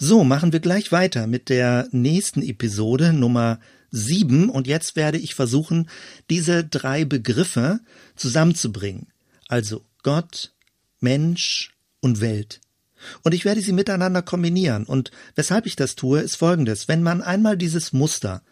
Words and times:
So, 0.00 0.22
machen 0.22 0.52
wir 0.52 0.60
gleich 0.60 0.92
weiter 0.92 1.26
mit 1.26 1.48
der 1.48 1.88
nächsten 1.90 2.40
Episode 2.40 3.12
Nummer 3.12 3.58
sieben 3.90 4.48
und 4.48 4.68
jetzt 4.68 4.94
werde 4.94 5.18
ich 5.18 5.34
versuchen, 5.34 5.90
diese 6.30 6.62
drei 6.62 7.04
Begriffe 7.04 7.80
zusammenzubringen. 8.14 9.08
Also 9.48 9.84
Gott, 10.04 10.52
Mensch 11.00 11.74
und 11.98 12.20
Welt. 12.20 12.60
Und 13.24 13.34
ich 13.34 13.44
werde 13.44 13.60
sie 13.60 13.72
miteinander 13.72 14.22
kombinieren. 14.22 14.84
Und 14.84 15.10
weshalb 15.34 15.66
ich 15.66 15.74
das 15.74 15.96
tue, 15.96 16.20
ist 16.20 16.36
folgendes. 16.36 16.86
Wenn 16.86 17.02
man 17.02 17.20
einmal 17.20 17.56
dieses 17.56 17.92
Muster 17.92 18.42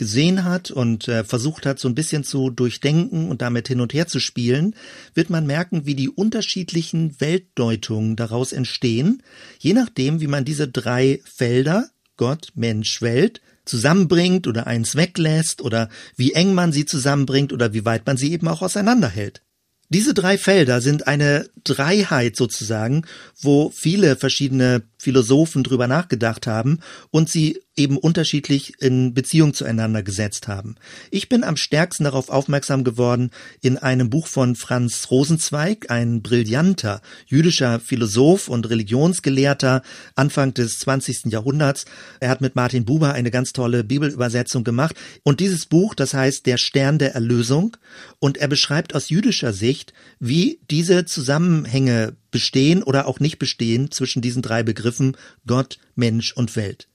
gesehen 0.00 0.44
hat 0.44 0.70
und 0.70 1.08
äh, 1.08 1.24
versucht 1.24 1.66
hat, 1.66 1.78
so 1.78 1.86
ein 1.86 1.94
bisschen 1.94 2.24
zu 2.24 2.48
durchdenken 2.48 3.28
und 3.28 3.42
damit 3.42 3.68
hin 3.68 3.82
und 3.82 3.92
her 3.92 4.06
zu 4.06 4.18
spielen, 4.18 4.74
wird 5.12 5.28
man 5.28 5.46
merken, 5.46 5.84
wie 5.84 5.94
die 5.94 6.08
unterschiedlichen 6.08 7.20
Weltdeutungen 7.20 8.16
daraus 8.16 8.52
entstehen, 8.52 9.22
je 9.58 9.74
nachdem, 9.74 10.22
wie 10.22 10.26
man 10.26 10.46
diese 10.46 10.68
drei 10.68 11.20
Felder, 11.26 11.90
Gott, 12.16 12.52
Mensch, 12.54 13.02
Welt, 13.02 13.42
zusammenbringt 13.66 14.46
oder 14.46 14.66
eins 14.66 14.96
weglässt 14.96 15.60
oder 15.60 15.90
wie 16.16 16.32
eng 16.32 16.54
man 16.54 16.72
sie 16.72 16.86
zusammenbringt 16.86 17.52
oder 17.52 17.74
wie 17.74 17.84
weit 17.84 18.06
man 18.06 18.16
sie 18.16 18.32
eben 18.32 18.48
auch 18.48 18.62
auseinanderhält. 18.62 19.42
Diese 19.90 20.14
drei 20.14 20.38
Felder 20.38 20.80
sind 20.80 21.08
eine 21.08 21.50
Dreiheit 21.62 22.36
sozusagen, 22.36 23.04
wo 23.38 23.68
viele 23.68 24.16
verschiedene 24.16 24.82
Philosophen 25.00 25.62
drüber 25.62 25.88
nachgedacht 25.88 26.46
haben 26.46 26.80
und 27.10 27.30
sie 27.30 27.60
eben 27.74 27.96
unterschiedlich 27.96 28.74
in 28.80 29.14
Beziehung 29.14 29.54
zueinander 29.54 30.02
gesetzt 30.02 30.48
haben. 30.48 30.74
Ich 31.10 31.30
bin 31.30 31.42
am 31.42 31.56
stärksten 31.56 32.04
darauf 32.04 32.28
aufmerksam 32.28 32.84
geworden 32.84 33.30
in 33.62 33.78
einem 33.78 34.10
Buch 34.10 34.26
von 34.26 34.54
Franz 34.54 35.10
Rosenzweig, 35.10 35.90
ein 35.90 36.20
brillanter 36.20 37.00
jüdischer 37.26 37.80
Philosoph 37.80 38.48
und 38.48 38.68
Religionsgelehrter 38.68 39.82
Anfang 40.14 40.52
des 40.52 40.78
20. 40.80 41.26
Jahrhunderts. 41.26 41.86
Er 42.20 42.28
hat 42.28 42.42
mit 42.42 42.54
Martin 42.54 42.84
Buber 42.84 43.14
eine 43.14 43.30
ganz 43.30 43.54
tolle 43.54 43.82
Bibelübersetzung 43.82 44.62
gemacht 44.62 44.94
und 45.22 45.40
dieses 45.40 45.64
Buch, 45.64 45.94
das 45.94 46.12
heißt 46.12 46.44
Der 46.44 46.58
Stern 46.58 46.98
der 46.98 47.14
Erlösung 47.14 47.78
und 48.18 48.36
er 48.36 48.48
beschreibt 48.48 48.94
aus 48.94 49.08
jüdischer 49.08 49.54
Sicht, 49.54 49.94
wie 50.18 50.60
diese 50.70 51.06
Zusammenhänge 51.06 52.16
bestehen 52.30 52.82
oder 52.82 53.06
auch 53.06 53.20
nicht 53.20 53.38
bestehen 53.38 53.90
zwischen 53.90 54.22
diesen 54.22 54.42
drei 54.42 54.62
Begriffen 54.62 55.16
Gott, 55.46 55.78
Mensch 55.94 56.32
und 56.32 56.56
Welt. 56.56 56.88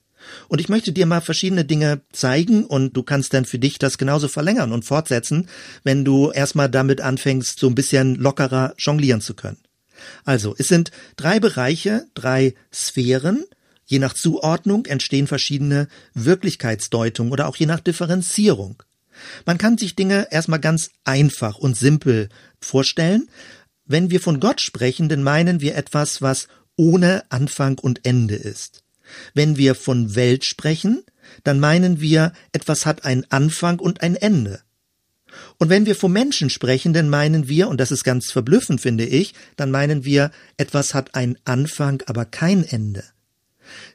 Und 0.48 0.60
ich 0.60 0.70
möchte 0.70 0.92
dir 0.92 1.06
mal 1.06 1.22
verschiedene 1.22 1.66
Dinge 1.66 2.02
zeigen 2.12 2.66
und 2.66 2.94
du 2.94 3.04
kannst 3.04 3.34
dann 3.34 3.46
für 3.46 3.60
dich 3.60 3.78
das 3.78 3.98
genauso 3.98 4.28
verlängern 4.28 4.72
und 4.72 4.86
fortsetzen, 4.86 5.48
wenn 5.84 6.04
du 6.04 6.32
erstmal 6.32 6.70
damit 6.70 7.02
anfängst, 7.02 7.60
so 7.60 7.68
ein 7.68 7.76
bisschen 7.76 8.16
lockerer 8.16 8.74
jonglieren 8.78 9.22
zu 9.22 9.34
können. 9.34 9.60
Also, 10.24 10.56
es 10.58 10.68
sind 10.68 10.92
drei 11.16 11.40
Bereiche, 11.40 12.06
drei 12.14 12.56
Sphären. 12.74 13.46
Je 13.86 14.00
nach 14.00 14.14
Zuordnung 14.14 14.86
entstehen 14.88 15.28
verschiedene 15.28 15.88
Wirklichkeitsdeutungen 16.14 17.32
oder 17.32 17.48
auch 17.48 17.56
je 17.56 17.68
nach 17.68 17.80
Differenzierung. 17.80 18.82
Man 19.46 19.58
kann 19.58 19.78
sich 19.78 19.96
Dinge 19.96 20.28
erstmal 20.32 20.60
ganz 20.60 20.90
einfach 21.04 21.58
und 21.58 21.78
simpel 21.78 22.30
vorstellen. 22.60 23.30
Wenn 23.86 24.10
wir 24.10 24.20
von 24.20 24.40
Gott 24.40 24.62
sprechen, 24.62 25.10
dann 25.10 25.24
meinen 25.24 25.62
wir 25.62 25.76
etwas, 25.76 26.22
was 26.22 26.48
ohne 26.76 27.24
Anfang 27.30 27.78
und 27.80 28.06
Ende 28.06 28.36
ist. 28.36 28.84
Wenn 29.34 29.58
wir 29.58 29.76
von 29.76 30.16
Welt 30.16 30.44
sprechen, 30.44 31.04
dann 31.44 31.60
meinen 31.60 32.02
wir, 32.02 32.34
etwas 32.52 32.86
hat 32.86 33.06
einen 33.06 33.26
Anfang 33.30 33.80
und 33.80 34.02
ein 34.02 34.16
Ende. 34.16 34.62
Und 35.58 35.70
wenn 35.70 35.86
wir 35.86 35.96
vom 35.96 36.14
Menschen 36.14 36.50
sprechen, 36.50 36.94
dann 36.94 37.10
meinen 37.10 37.48
wir, 37.48 37.68
und 37.68 37.80
das 37.80 37.92
ist 37.92 38.04
ganz 38.04 38.32
verblüffend, 38.32 38.82
finde 38.82 39.06
ich, 39.06 39.34
dann 39.56 39.72
meinen 39.72 40.06
wir, 40.06 40.32
etwas 40.58 40.94
hat 40.94 41.16
einen 41.16 41.38
Anfang, 41.46 42.02
aber 42.06 42.26
kein 42.26 42.64
Ende. 42.64 43.04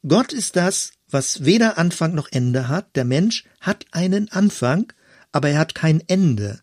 Gott 0.06 0.32
ist 0.32 0.56
das, 0.56 0.92
was 1.08 1.44
weder 1.44 1.78
Anfang 1.78 2.14
noch 2.14 2.28
Ende 2.30 2.68
hat. 2.68 2.94
Der 2.96 3.04
Mensch 3.04 3.44
hat 3.60 3.86
einen 3.92 4.30
Anfang, 4.30 4.92
aber 5.32 5.50
er 5.50 5.58
hat 5.58 5.74
kein 5.74 6.02
Ende. 6.06 6.60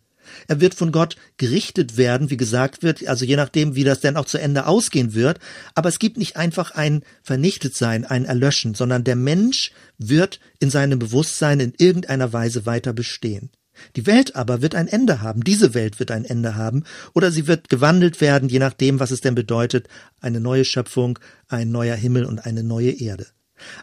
Er 0.48 0.62
wird 0.62 0.76
von 0.76 0.92
Gott 0.92 1.16
gerichtet 1.38 1.98
werden, 1.98 2.30
wie 2.30 2.38
gesagt 2.38 2.84
wird, 2.84 3.08
also 3.08 3.26
je 3.26 3.36
nachdem, 3.36 3.76
wie 3.76 3.84
das 3.84 4.00
denn 4.00 4.18
auch 4.18 4.26
zu 4.26 4.38
Ende 4.38 4.66
ausgehen 4.66 5.14
wird. 5.14 5.40
Aber 5.76 5.90
es 5.90 6.00
gibt 6.00 6.18
nicht 6.18 6.36
einfach 6.36 6.72
ein 6.72 7.04
Vernichtetsein, 7.24 8.06
ein 8.06 8.26
Erlöschen, 8.26 8.74
sondern 8.74 9.04
der 9.04 9.16
Mensch 9.16 9.72
wird 9.98 10.40
in 10.60 10.70
seinem 10.70 11.00
Bewusstsein 11.00 11.60
in 11.60 11.74
irgendeiner 11.78 12.34
Weise 12.34 12.66
weiter 12.66 12.94
bestehen. 12.94 13.50
Die 13.96 14.06
Welt 14.06 14.36
aber 14.36 14.62
wird 14.62 14.76
ein 14.76 14.88
Ende 14.88 15.22
haben, 15.22 15.44
diese 15.44 15.74
Welt 15.74 16.00
wird 16.00 16.12
ein 16.12 16.26
Ende 16.26 16.56
haben, 16.56 16.84
oder 17.14 17.32
sie 17.32 17.48
wird 17.48 17.70
gewandelt 17.70 18.22
werden, 18.22 18.50
je 18.50 18.60
nachdem, 18.60 19.00
was 19.00 19.12
es 19.12 19.22
denn 19.22 19.36
bedeutet, 19.36 19.88
eine 20.20 20.40
neue 20.40 20.66
Schöpfung, 20.66 21.20
ein 21.48 21.72
neuer 21.72 21.96
Himmel 21.96 22.26
und 22.26 22.40
eine 22.40 22.64
neue 22.64 22.92
Erde. 22.92 23.28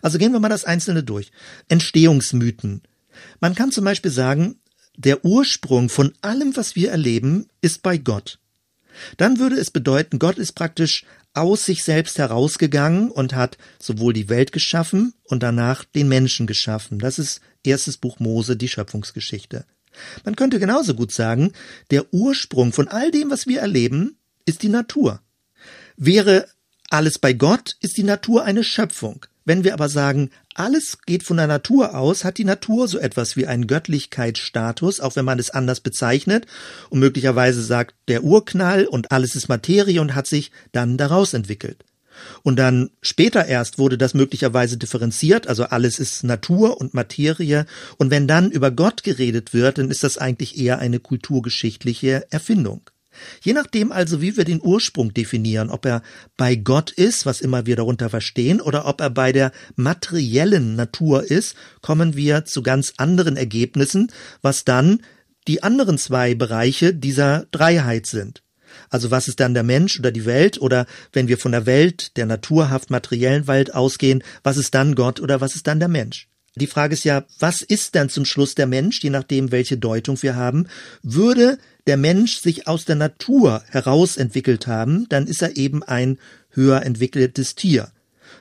Also 0.02 0.19
gehen 0.19 0.32
wir 0.32 0.40
mal 0.40 0.48
das 0.48 0.64
Einzelne 0.64 1.02
durch. 1.02 1.30
Entstehungsmythen. 1.69 2.82
Man 3.40 3.54
kann 3.54 3.72
zum 3.72 3.84
Beispiel 3.84 4.10
sagen, 4.10 4.56
der 4.97 5.25
Ursprung 5.25 5.88
von 5.88 6.12
allem, 6.21 6.56
was 6.56 6.77
wir 6.77 6.91
erleben, 6.91 7.49
ist 7.60 7.82
bei 7.82 7.99
Gott. 7.99 8.38
Dann 9.16 9.38
würde 9.38 9.56
es 9.56 9.71
bedeuten, 9.71 10.19
Gott 10.19 10.38
ist 10.38 10.53
praktisch 10.53 11.05
aus 11.32 11.65
sich 11.65 11.82
selbst 11.82 12.19
herausgegangen 12.19 13.10
und 13.10 13.34
hat 13.34 13.59
sowohl 13.81 14.12
die 14.12 14.28
Welt 14.28 14.53
geschaffen 14.53 15.15
und 15.25 15.43
danach 15.43 15.84
den 15.84 16.09
Menschen 16.09 16.47
geschaffen. 16.47 17.00
Das 17.00 17.19
ist 17.19 17.41
erstes 17.65 17.97
Buch 17.97 18.21
Mose, 18.21 18.56
die 18.56 18.69
Schöpfungsgeschichte. 18.69 19.65
Man 20.25 20.37
könnte 20.37 20.60
genauso 20.60 20.94
gut 20.94 21.12
sagen, 21.12 21.53
der 21.91 22.12
Ursprung 22.12 22.72
von 22.72 22.88
all 22.88 23.11
dem, 23.11 23.31
was 23.31 23.47
wir 23.47 23.61
erleben, 23.61 24.16
ist 24.47 24.62
die 24.62 24.69
Natur. 24.69 25.21
Wäre 25.97 26.47
alles 26.88 27.19
bei 27.19 27.32
Gott, 27.32 27.76
ist 27.81 27.97
die 27.97 28.03
Natur 28.05 28.44
eine 28.44 28.62
Schöpfung. 28.62 29.26
Wenn 29.44 29.65
wir 29.65 29.75
aber 29.75 29.88
sagen, 29.88 30.31
alles 30.54 30.98
geht 31.04 31.22
von 31.22 31.37
der 31.37 31.47
Natur 31.47 31.97
aus, 31.97 32.25
hat 32.25 32.38
die 32.38 32.44
Natur 32.44 32.88
so 32.88 32.98
etwas 32.98 33.37
wie 33.37 33.47
einen 33.47 33.66
Göttlichkeitsstatus, 33.66 35.00
auch 35.00 35.16
wenn 35.16 35.25
man 35.25 35.38
es 35.38 35.50
anders 35.50 35.81
bezeichnet 35.81 36.47
und 36.91 37.00
möglicherweise 37.00 37.62
sagt, 37.62 37.94
der 38.09 38.25
Urknall 38.25 38.87
und 38.87 39.12
alles 39.12 39.34
ist 39.34 39.48
Materie 39.48 40.00
und 40.00 40.14
hat 40.14 40.26
sich 40.26 40.53
dann 40.72 40.97
daraus 40.97 41.34
entwickelt. 41.34 41.84
Und 42.43 42.59
dann 42.59 42.91
später 43.03 43.47
erst 43.47 43.78
wurde 43.78 43.98
das 43.98 44.14
möglicherweise 44.14 44.76
differenziert, 44.76 45.48
also 45.48 45.64
alles 45.64 45.98
ist 45.98 46.25
Natur 46.25 46.81
und 46.81 46.94
Materie. 46.94 47.66
Und 47.98 48.10
wenn 48.10 48.28
dann 48.28 48.50
über 48.50 48.70
Gott 48.70 49.03
geredet 49.03 49.53
wird, 49.53 49.78
dann 49.78 49.91
ist 49.91 50.04
das 50.04 50.19
eigentlich 50.19 50.59
eher 50.59 50.78
eine 50.78 51.00
kulturgeschichtliche 51.00 52.26
Erfindung. 52.31 52.88
Je 53.42 53.52
nachdem 53.52 53.92
also, 53.92 54.20
wie 54.20 54.36
wir 54.36 54.44
den 54.44 54.60
Ursprung 54.62 55.14
definieren, 55.14 55.70
ob 55.70 55.86
er 55.86 56.02
bei 56.36 56.56
Gott 56.56 56.91
ist, 56.91 57.26
was 57.26 57.41
immer 57.41 57.66
wir 57.66 57.76
darunter 57.76 58.10
verstehen, 58.10 58.60
oder 58.60 58.86
ob 58.86 59.00
er 59.00 59.10
bei 59.10 59.32
der 59.32 59.52
materiellen 59.76 60.76
Natur 60.76 61.25
ist, 61.25 61.54
kommen 61.80 62.16
wir 62.16 62.44
zu 62.44 62.62
ganz 62.62 62.94
anderen 62.97 63.36
Ergebnissen, 63.36 64.10
was 64.42 64.64
dann 64.64 65.00
die 65.47 65.62
anderen 65.62 65.98
zwei 65.98 66.34
Bereiche 66.34 66.94
dieser 66.94 67.47
Dreiheit 67.50 68.06
sind. 68.06 68.42
Also 68.91 69.10
was 69.10 69.28
ist 69.28 69.41
dann 69.41 69.54
der 69.54 69.62
Mensch 69.62 69.98
oder 69.98 70.10
die 70.10 70.25
Welt 70.25 70.60
oder 70.60 70.86
wenn 71.12 71.28
wir 71.28 71.38
von 71.38 71.52
der 71.52 71.66
Welt, 71.66 72.16
der 72.16 72.26
naturhaft 72.26 72.91
materiellen 72.91 73.46
Welt 73.46 73.75
ausgehen, 73.75 74.22
was 74.42 74.56
ist 74.56 74.75
dann 74.75 74.94
Gott 74.94 75.20
oder 75.20 75.41
was 75.41 75.54
ist 75.54 75.66
dann 75.66 75.78
der 75.78 75.88
Mensch? 75.88 76.28
Die 76.56 76.69
Frage 76.69 76.94
ist 76.94 77.04
ja, 77.04 77.25
was 77.41 77.62
ist 77.62 77.97
denn 77.97 78.09
zum 78.09 78.25
Schluss 78.25 78.54
der 78.54 78.66
Mensch, 78.66 79.03
je 79.03 79.10
nachdem, 79.10 79.50
welche 79.50 79.76
Deutung 79.76 80.22
wir 80.22 80.37
haben? 80.37 80.69
Würde 81.03 81.59
der 81.88 81.97
Mensch 81.97 82.38
sich 82.38 82.69
aus 82.69 82.84
der 82.84 82.94
Natur 82.94 83.65
herausentwickelt 83.69 84.69
haben, 84.69 85.09
dann 85.09 85.26
ist 85.26 85.43
er 85.43 85.56
eben 85.56 85.82
ein 85.82 86.19
höher 86.50 86.82
entwickeltes 86.82 87.56
Tier. 87.56 87.91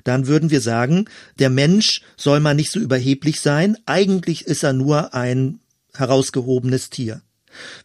Dann 0.03 0.27
würden 0.27 0.51
wir 0.51 0.61
sagen, 0.61 1.05
der 1.39 1.49
Mensch 1.49 2.01
soll 2.15 2.39
mal 2.39 2.53
nicht 2.53 2.71
so 2.71 2.79
überheblich 2.79 3.41
sein, 3.41 3.77
eigentlich 3.87 4.45
ist 4.45 4.63
er 4.63 4.73
nur 4.73 5.13
ein 5.15 5.59
herausgehobenes 5.95 6.91
Tier. 6.91 7.21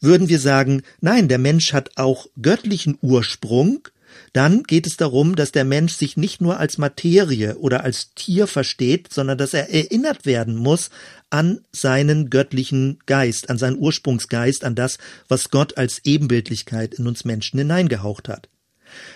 Würden 0.00 0.28
wir 0.28 0.41
sagen, 0.41 0.83
nein, 1.00 1.28
der 1.28 1.38
Mensch 1.38 1.72
hat 1.72 1.97
auch 1.97 2.27
göttlichen 2.41 2.99
Ursprung, 3.00 3.88
dann 4.33 4.62
geht 4.62 4.87
es 4.87 4.97
darum, 4.97 5.37
dass 5.37 5.53
der 5.53 5.65
Mensch 5.65 5.95
sich 5.95 6.17
nicht 6.17 6.41
nur 6.41 6.59
als 6.59 6.79
Materie 6.79 7.56
oder 7.59 7.84
als 7.84 8.15
Tier 8.15 8.47
versteht, 8.47 9.12
sondern 9.12 9.38
dass 9.38 9.55
er 9.55 9.70
erinnert 9.70 10.26
werden 10.26 10.56
muss 10.56 10.91
an 11.31 11.61
seinen 11.73 12.31
göttlichen 12.31 12.99
Geist, 13.06 13.50
an 13.50 13.59
seinen 13.59 13.79
Ursprungsgeist, 13.79 14.65
an 14.65 14.75
das, 14.75 14.99
was 15.29 15.50
Gott 15.50 15.76
als 15.76 16.00
Ebenbildlichkeit 16.05 16.94
in 16.94 17.06
uns 17.06 17.25
Menschen 17.25 17.59
hineingehaucht 17.59 18.29
hat. 18.29 18.49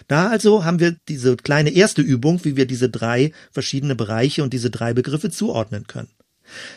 Da 0.09 0.29
also 0.29 0.65
haben 0.65 0.81
wir 0.81 0.97
diese 1.09 1.37
kleine 1.37 1.71
erste 1.71 2.03
Übung, 2.03 2.45
wie 2.45 2.57
wir 2.57 2.67
diese 2.67 2.91
drei 2.91 3.33
verschiedene 3.51 3.95
Bereiche 3.95 4.43
und 4.43 4.53
diese 4.53 4.71
drei 4.71 4.93
Begriffe 4.93 5.31
zuordnen 5.31 5.87
können. 5.87 6.11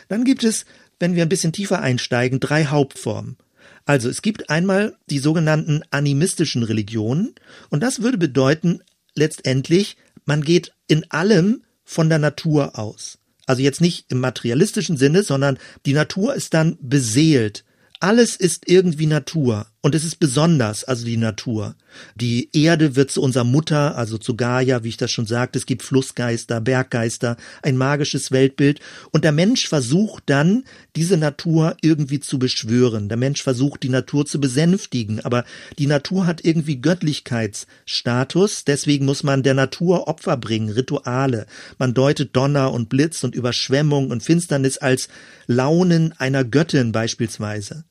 Dann 0.08 0.24
gibt 0.24 0.44
es, 0.44 0.64
wenn 0.98 1.14
wir 1.14 1.22
ein 1.22 1.28
bisschen 1.28 1.52
tiefer 1.52 1.80
einsteigen, 1.80 2.40
drei 2.40 2.66
Hauptformen. 2.66 3.36
Also 3.86 4.10
es 4.10 4.20
gibt 4.20 4.50
einmal 4.50 4.96
die 5.08 5.20
sogenannten 5.20 5.82
animistischen 5.90 6.64
Religionen 6.64 7.34
und 7.70 7.82
das 7.82 8.02
würde 8.02 8.18
bedeuten 8.18 8.80
letztendlich, 9.14 9.96
man 10.26 10.42
geht 10.42 10.72
in 10.88 11.10
allem 11.10 11.62
von 11.84 12.08
der 12.08 12.18
Natur 12.18 12.78
aus. 12.78 13.18
Also 13.46 13.62
jetzt 13.62 13.80
nicht 13.80 14.06
im 14.10 14.18
materialistischen 14.18 14.96
Sinne, 14.96 15.22
sondern 15.22 15.58
die 15.86 15.92
Natur 15.92 16.34
ist 16.34 16.52
dann 16.52 16.76
beseelt. 16.80 17.64
Alles 18.00 18.36
ist 18.36 18.68
irgendwie 18.68 19.06
Natur 19.06 19.68
Und 19.86 19.94
es 19.94 20.02
ist 20.02 20.16
besonders, 20.16 20.82
also 20.82 21.06
die 21.06 21.16
Natur. 21.16 21.76
Die 22.16 22.48
Erde 22.52 22.96
wird 22.96 23.12
zu 23.12 23.22
unserer 23.22 23.44
Mutter, 23.44 23.96
also 23.96 24.18
zu 24.18 24.34
Gaia, 24.34 24.82
wie 24.82 24.88
ich 24.88 24.96
das 24.96 25.12
schon 25.12 25.26
sagte. 25.26 25.60
Es 25.60 25.64
gibt 25.64 25.84
Flussgeister, 25.84 26.60
Berggeister, 26.60 27.36
ein 27.62 27.76
magisches 27.76 28.32
Weltbild. 28.32 28.80
Und 29.12 29.22
der 29.22 29.30
Mensch 29.30 29.68
versucht 29.68 30.24
dann, 30.26 30.64
diese 30.96 31.16
Natur 31.16 31.76
irgendwie 31.82 32.18
zu 32.18 32.40
beschwören. 32.40 33.08
Der 33.08 33.16
Mensch 33.16 33.44
versucht, 33.44 33.84
die 33.84 33.88
Natur 33.88 34.26
zu 34.26 34.40
besänftigen. 34.40 35.20
Aber 35.20 35.44
die 35.78 35.86
Natur 35.86 36.26
hat 36.26 36.44
irgendwie 36.44 36.80
Göttlichkeitsstatus. 36.80 38.64
Deswegen 38.64 39.04
muss 39.04 39.22
man 39.22 39.44
der 39.44 39.54
Natur 39.54 40.08
Opfer 40.08 40.36
bringen, 40.36 40.70
Rituale. 40.70 41.46
Man 41.78 41.94
deutet 41.94 42.34
Donner 42.34 42.72
und 42.72 42.88
Blitz 42.88 43.22
und 43.22 43.36
Überschwemmung 43.36 44.10
und 44.10 44.24
Finsternis 44.24 44.78
als 44.78 45.06
Launen 45.46 46.12
einer 46.18 46.42
Göttin 46.42 46.90
beispielsweise. 46.90 47.84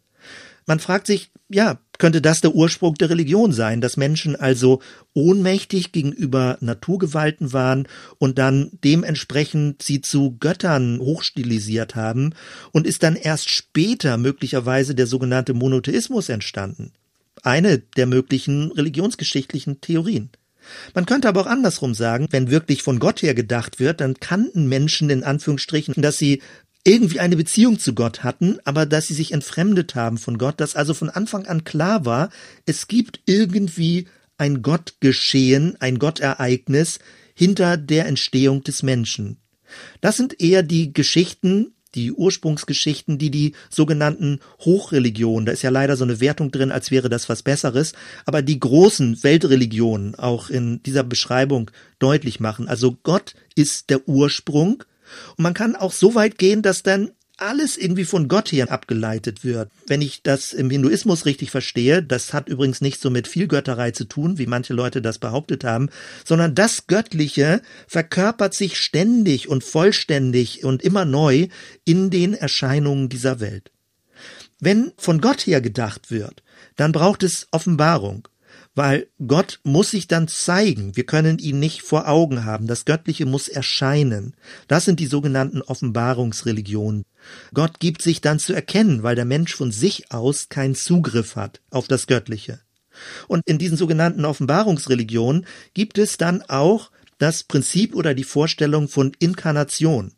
Man 0.66 0.80
fragt 0.80 1.08
sich, 1.08 1.32
ja, 1.48 1.80
könnte 2.00 2.22
das 2.22 2.42
der 2.42 2.56
Ursprung 2.56 2.96
der 2.96 3.10
Religion 3.10 3.52
sein, 3.52 3.82
dass 3.82 3.98
Menschen 3.98 4.36
also 4.36 4.82
ohnmächtig 5.14 5.92
gegenüber 5.92 6.58
Naturgewalten 6.60 7.54
waren 7.54 7.88
und 8.18 8.40
dann 8.40 8.72
dementsprechend 8.84 9.84
sie 9.84 10.02
zu 10.02 10.38
Göttern 10.40 11.00
hochstilisiert 11.00 11.96
haben 11.96 12.34
und 12.72 12.88
ist 12.88 13.04
dann 13.04 13.16
erst 13.16 13.50
später 13.50 14.18
möglicherweise 14.18 14.96
der 14.96 15.08
sogenannte 15.08 15.54
Monotheismus 15.54 16.30
entstanden. 16.30 16.92
Eine 17.44 17.78
der 17.78 18.08
möglichen 18.08 18.72
religionsgeschichtlichen 18.72 19.82
Theorien. 19.82 20.32
Man 20.94 21.06
könnte 21.06 21.28
aber 21.28 21.42
auch 21.42 21.46
andersrum 21.48 21.94
sagen, 21.94 22.28
wenn 22.32 22.50
wirklich 22.50 22.82
von 22.82 23.00
Gott 23.00 23.22
her 23.22 23.36
gedacht 23.36 23.80
wird, 23.80 24.02
dann 24.02 24.20
kannten 24.20 24.68
Menschen 24.68 25.12
in 25.12 25.24
Anführungsstrichen, 25.24 25.94
dass 25.98 26.18
sie 26.18 26.42
irgendwie 26.86 27.20
eine 27.20 27.36
Beziehung 27.36 27.80
zu 27.80 27.94
Gott 27.94 28.24
hatten, 28.24 28.60
aber 28.64 28.86
dass 28.86 29.08
sie 29.08 29.16
sich 29.16 29.34
entfremdet 29.34 29.96
haben 29.96 30.18
von 30.18 30.38
Gott, 30.38 30.62
dass 30.62 30.76
also 30.76 30.94
von 30.94 31.10
Anfang 31.10 31.46
an 31.48 31.64
klar 31.64 32.06
war, 32.06 32.30
es 32.66 32.88
gibt 32.88 33.20
irgendwie 33.26 34.08
ein 34.38 34.62
Gottgeschehen, 34.62 35.76
ein 35.80 36.00
Gottereignis 36.00 37.00
hinter 37.34 37.76
der 37.78 38.06
Entstehung 38.06 38.64
des 38.64 38.84
Menschen. 38.84 39.38
Das 40.00 40.16
sind 40.16 40.40
eher 40.40 40.62
die 40.62 40.94
Geschichten, 40.94 41.74
die 41.96 42.12
Ursprungsgeschichten, 42.12 43.18
die 43.18 43.31
die 43.31 43.54
sogenannten 43.70 44.40
Hochreligionen, 44.60 45.46
da 45.46 45.54
ist 45.54 45.64
ja 45.64 45.70
leider 45.70 45.98
so 45.98 46.04
eine 46.04 46.20
Wertung 46.20 46.52
drin, 46.52 46.72
als 46.72 46.92
wäre 46.92 47.10
das 47.10 47.30
was 47.30 47.42
Besseres, 47.42 47.94
aber 48.26 48.42
die 48.42 48.60
großen 48.60 49.24
Weltreligionen 49.24 50.14
auch 50.16 50.50
in 50.50 50.84
dieser 50.84 51.04
Beschreibung 51.04 51.72
deutlich 51.98 52.40
machen. 52.40 52.68
Also 52.68 52.98
Gott 53.02 53.34
ist 53.56 53.90
der 53.90 54.08
Ursprung 54.08 54.84
und 55.38 55.44
man 55.44 55.54
kann 55.54 55.75
auch 55.75 55.92
so 55.92 56.16
weit 56.16 56.38
gehen, 56.38 56.62
dass 56.62 56.84
dann 56.84 57.12
alles 57.38 57.78
irgendwie 57.78 58.06
von 58.06 58.28
Gott 58.28 58.52
her 58.52 58.72
abgeleitet 58.72 59.44
wird. 59.44 59.69
Wenn 59.88 60.02
ich 60.02 60.24
das 60.24 60.54
im 60.54 60.69
Hinduismus 60.69 61.25
richtig 61.25 61.52
verstehe, 61.52 62.02
das 62.02 62.34
hat 62.34 62.48
übrigens 62.48 62.81
nicht 62.81 63.02
so 63.02 63.10
mit 63.10 63.28
Vielgötterei 63.28 63.92
zu 63.92 64.06
tun, 64.06 64.38
wie 64.38 64.46
manche 64.46 64.74
Leute 64.74 65.02
das 65.02 65.19
behauptet 65.19 65.63
haben, 65.63 65.90
sondern 66.24 66.56
das 66.56 66.88
Göttliche 66.88 67.62
verkörpert 67.88 68.54
sich 68.54 68.80
ständig 68.80 69.50
und 69.50 69.63
vollständig 69.63 70.63
und 70.63 70.81
immer 70.81 71.06
neu 71.06 71.48
in 71.84 72.10
den 72.10 72.34
Erscheinungen 72.34 73.10
dieser 73.10 73.40
Welt. 73.40 73.72
Wenn 74.60 74.94
von 74.98 75.19
Gott 75.19 75.46
her 75.46 75.60
gedacht 75.60 76.12
wird, 76.12 76.42
dann 76.78 76.92
braucht 76.94 77.24
es 77.24 77.48
Offenbarung 77.52 78.28
weil 78.75 79.07
Gott 79.25 79.60
muss 79.63 79.92
sich 79.92 80.07
dann 80.07 80.27
zeigen. 80.27 80.95
Wir 80.95 81.06
können 81.06 81.39
ihn 81.39 81.60
nicht 81.60 81.81
vor 81.81 82.07
Augen 82.07 82.44
haben. 82.45 82.68
Das 82.68 82.86
Göttliche 82.86 83.25
muss 83.25 83.48
erscheinen. 83.48 84.36
Das 84.68 84.86
sind 84.86 85.00
die 85.00 85.07
sogenannten 85.07 85.62
Offenbarungsreligionen. 85.62 87.06
Gott 87.54 87.80
gibt 87.80 88.01
sich 88.01 88.22
dann 88.22 88.38
zu 88.38 88.54
erkennen, 88.54 89.01
weil 89.01 89.16
der 89.16 89.25
Mensch 89.25 89.56
von 89.56 89.72
sich 89.72 90.12
aus 90.12 90.50
keinen 90.50 90.75
Zugriff 90.75 91.36
hat 91.36 91.62
auf 91.72 91.88
das 91.88 92.06
Göttliche. 92.06 92.60
Und 93.27 93.42
in 93.45 93.57
diesen 93.57 93.77
sogenannten 93.77 94.25
Offenbarungsreligionen 94.25 95.45
gibt 95.74 95.98
es 95.98 96.18
dann 96.18 96.42
auch 96.44 96.92
das 97.18 97.44
Prinzip 97.44 97.95
oder 97.95 98.13
die 98.13 98.24
Vorstellung 98.24 98.88
von 98.88 99.13
Inkarnation. 99.19 100.12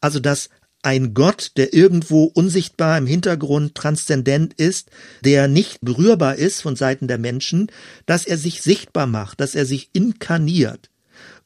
Also 0.00 0.20
dass 0.20 0.50
ein 0.82 1.14
Gott, 1.14 1.52
der 1.56 1.72
irgendwo 1.72 2.24
unsichtbar 2.24 2.98
im 2.98 3.06
Hintergrund 3.06 3.74
transzendent 3.74 4.54
ist, 4.54 4.90
der 5.24 5.48
nicht 5.48 5.78
berührbar 5.80 6.36
ist 6.36 6.60
von 6.60 6.76
Seiten 6.76 7.08
der 7.08 7.18
Menschen, 7.18 7.70
dass 8.06 8.26
er 8.26 8.36
sich 8.36 8.62
sichtbar 8.62 9.06
macht, 9.06 9.40
dass 9.40 9.54
er 9.54 9.64
sich 9.64 9.90
inkarniert. 9.92 10.90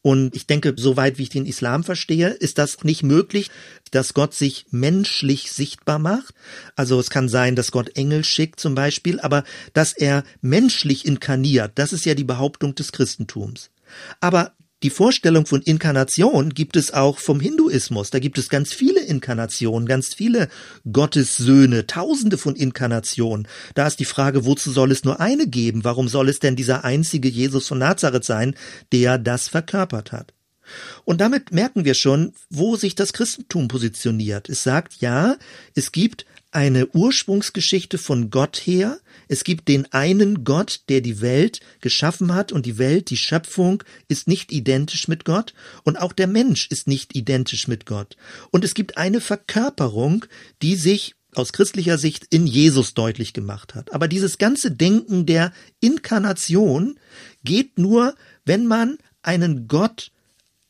Und 0.06 0.36
ich 0.36 0.46
denke, 0.46 0.72
soweit 0.76 1.18
wie 1.18 1.24
ich 1.24 1.30
den 1.30 1.46
Islam 1.46 1.82
verstehe, 1.82 2.28
ist 2.28 2.58
das 2.58 2.84
nicht 2.84 3.02
möglich, 3.02 3.50
dass 3.90 4.14
Gott 4.14 4.34
sich 4.34 4.66
menschlich 4.70 5.50
sichtbar 5.50 5.98
macht. 5.98 6.32
Also 6.76 7.00
es 7.00 7.10
kann 7.10 7.28
sein, 7.28 7.56
dass 7.56 7.72
Gott 7.72 7.96
Engel 7.96 8.22
schickt 8.22 8.60
zum 8.60 8.76
Beispiel, 8.76 9.18
aber 9.18 9.42
dass 9.72 9.94
er 9.94 10.22
menschlich 10.40 11.06
inkarniert, 11.06 11.72
das 11.74 11.92
ist 11.92 12.04
ja 12.06 12.14
die 12.14 12.22
Behauptung 12.22 12.76
des 12.76 12.92
Christentums. 12.92 13.70
Aber 14.20 14.52
die 14.82 14.90
Vorstellung 14.90 15.46
von 15.46 15.62
Inkarnation 15.62 16.50
gibt 16.50 16.76
es 16.76 16.92
auch 16.92 17.18
vom 17.18 17.40
Hinduismus. 17.40 18.10
Da 18.10 18.18
gibt 18.18 18.36
es 18.36 18.50
ganz 18.50 18.74
viele 18.74 19.00
Inkarnationen, 19.00 19.88
ganz 19.88 20.14
viele 20.14 20.48
Gottessöhne, 20.90 21.86
tausende 21.86 22.36
von 22.36 22.54
Inkarnationen. 22.54 23.48
Da 23.74 23.86
ist 23.86 24.00
die 24.00 24.04
Frage, 24.04 24.44
wozu 24.44 24.70
soll 24.70 24.92
es 24.92 25.02
nur 25.02 25.18
eine 25.18 25.46
geben? 25.46 25.84
Warum 25.84 26.08
soll 26.08 26.28
es 26.28 26.40
denn 26.40 26.56
dieser 26.56 26.84
einzige 26.84 27.28
Jesus 27.28 27.68
von 27.68 27.78
Nazareth 27.78 28.24
sein, 28.24 28.54
der 28.92 29.16
das 29.16 29.48
verkörpert 29.48 30.12
hat? 30.12 30.34
Und 31.04 31.20
damit 31.20 31.52
merken 31.52 31.84
wir 31.84 31.94
schon, 31.94 32.34
wo 32.50 32.76
sich 32.76 32.94
das 32.94 33.12
Christentum 33.14 33.68
positioniert. 33.68 34.48
Es 34.50 34.62
sagt, 34.62 35.00
ja, 35.00 35.36
es 35.74 35.92
gibt 35.92 36.26
eine 36.50 36.86
Ursprungsgeschichte 36.88 37.98
von 37.98 38.30
Gott 38.30 38.56
her. 38.56 38.98
Es 39.28 39.44
gibt 39.44 39.68
den 39.68 39.92
einen 39.92 40.44
Gott, 40.44 40.82
der 40.88 41.00
die 41.00 41.20
Welt 41.20 41.60
geschaffen 41.80 42.34
hat 42.34 42.52
und 42.52 42.66
die 42.66 42.78
Welt, 42.78 43.10
die 43.10 43.16
Schöpfung, 43.16 43.82
ist 44.08 44.28
nicht 44.28 44.52
identisch 44.52 45.08
mit 45.08 45.24
Gott 45.24 45.54
und 45.84 45.96
auch 45.96 46.12
der 46.12 46.26
Mensch 46.26 46.68
ist 46.68 46.86
nicht 46.86 47.16
identisch 47.16 47.68
mit 47.68 47.86
Gott. 47.86 48.16
Und 48.50 48.64
es 48.64 48.74
gibt 48.74 48.96
eine 48.96 49.20
Verkörperung, 49.20 50.24
die 50.62 50.76
sich 50.76 51.14
aus 51.34 51.52
christlicher 51.52 51.98
Sicht 51.98 52.26
in 52.30 52.46
Jesus 52.46 52.94
deutlich 52.94 53.32
gemacht 53.32 53.74
hat. 53.74 53.92
Aber 53.92 54.08
dieses 54.08 54.38
ganze 54.38 54.70
Denken 54.70 55.26
der 55.26 55.52
Inkarnation 55.80 56.98
geht 57.44 57.78
nur, 57.78 58.14
wenn 58.44 58.66
man 58.66 58.98
einen 59.22 59.68
Gott 59.68 60.12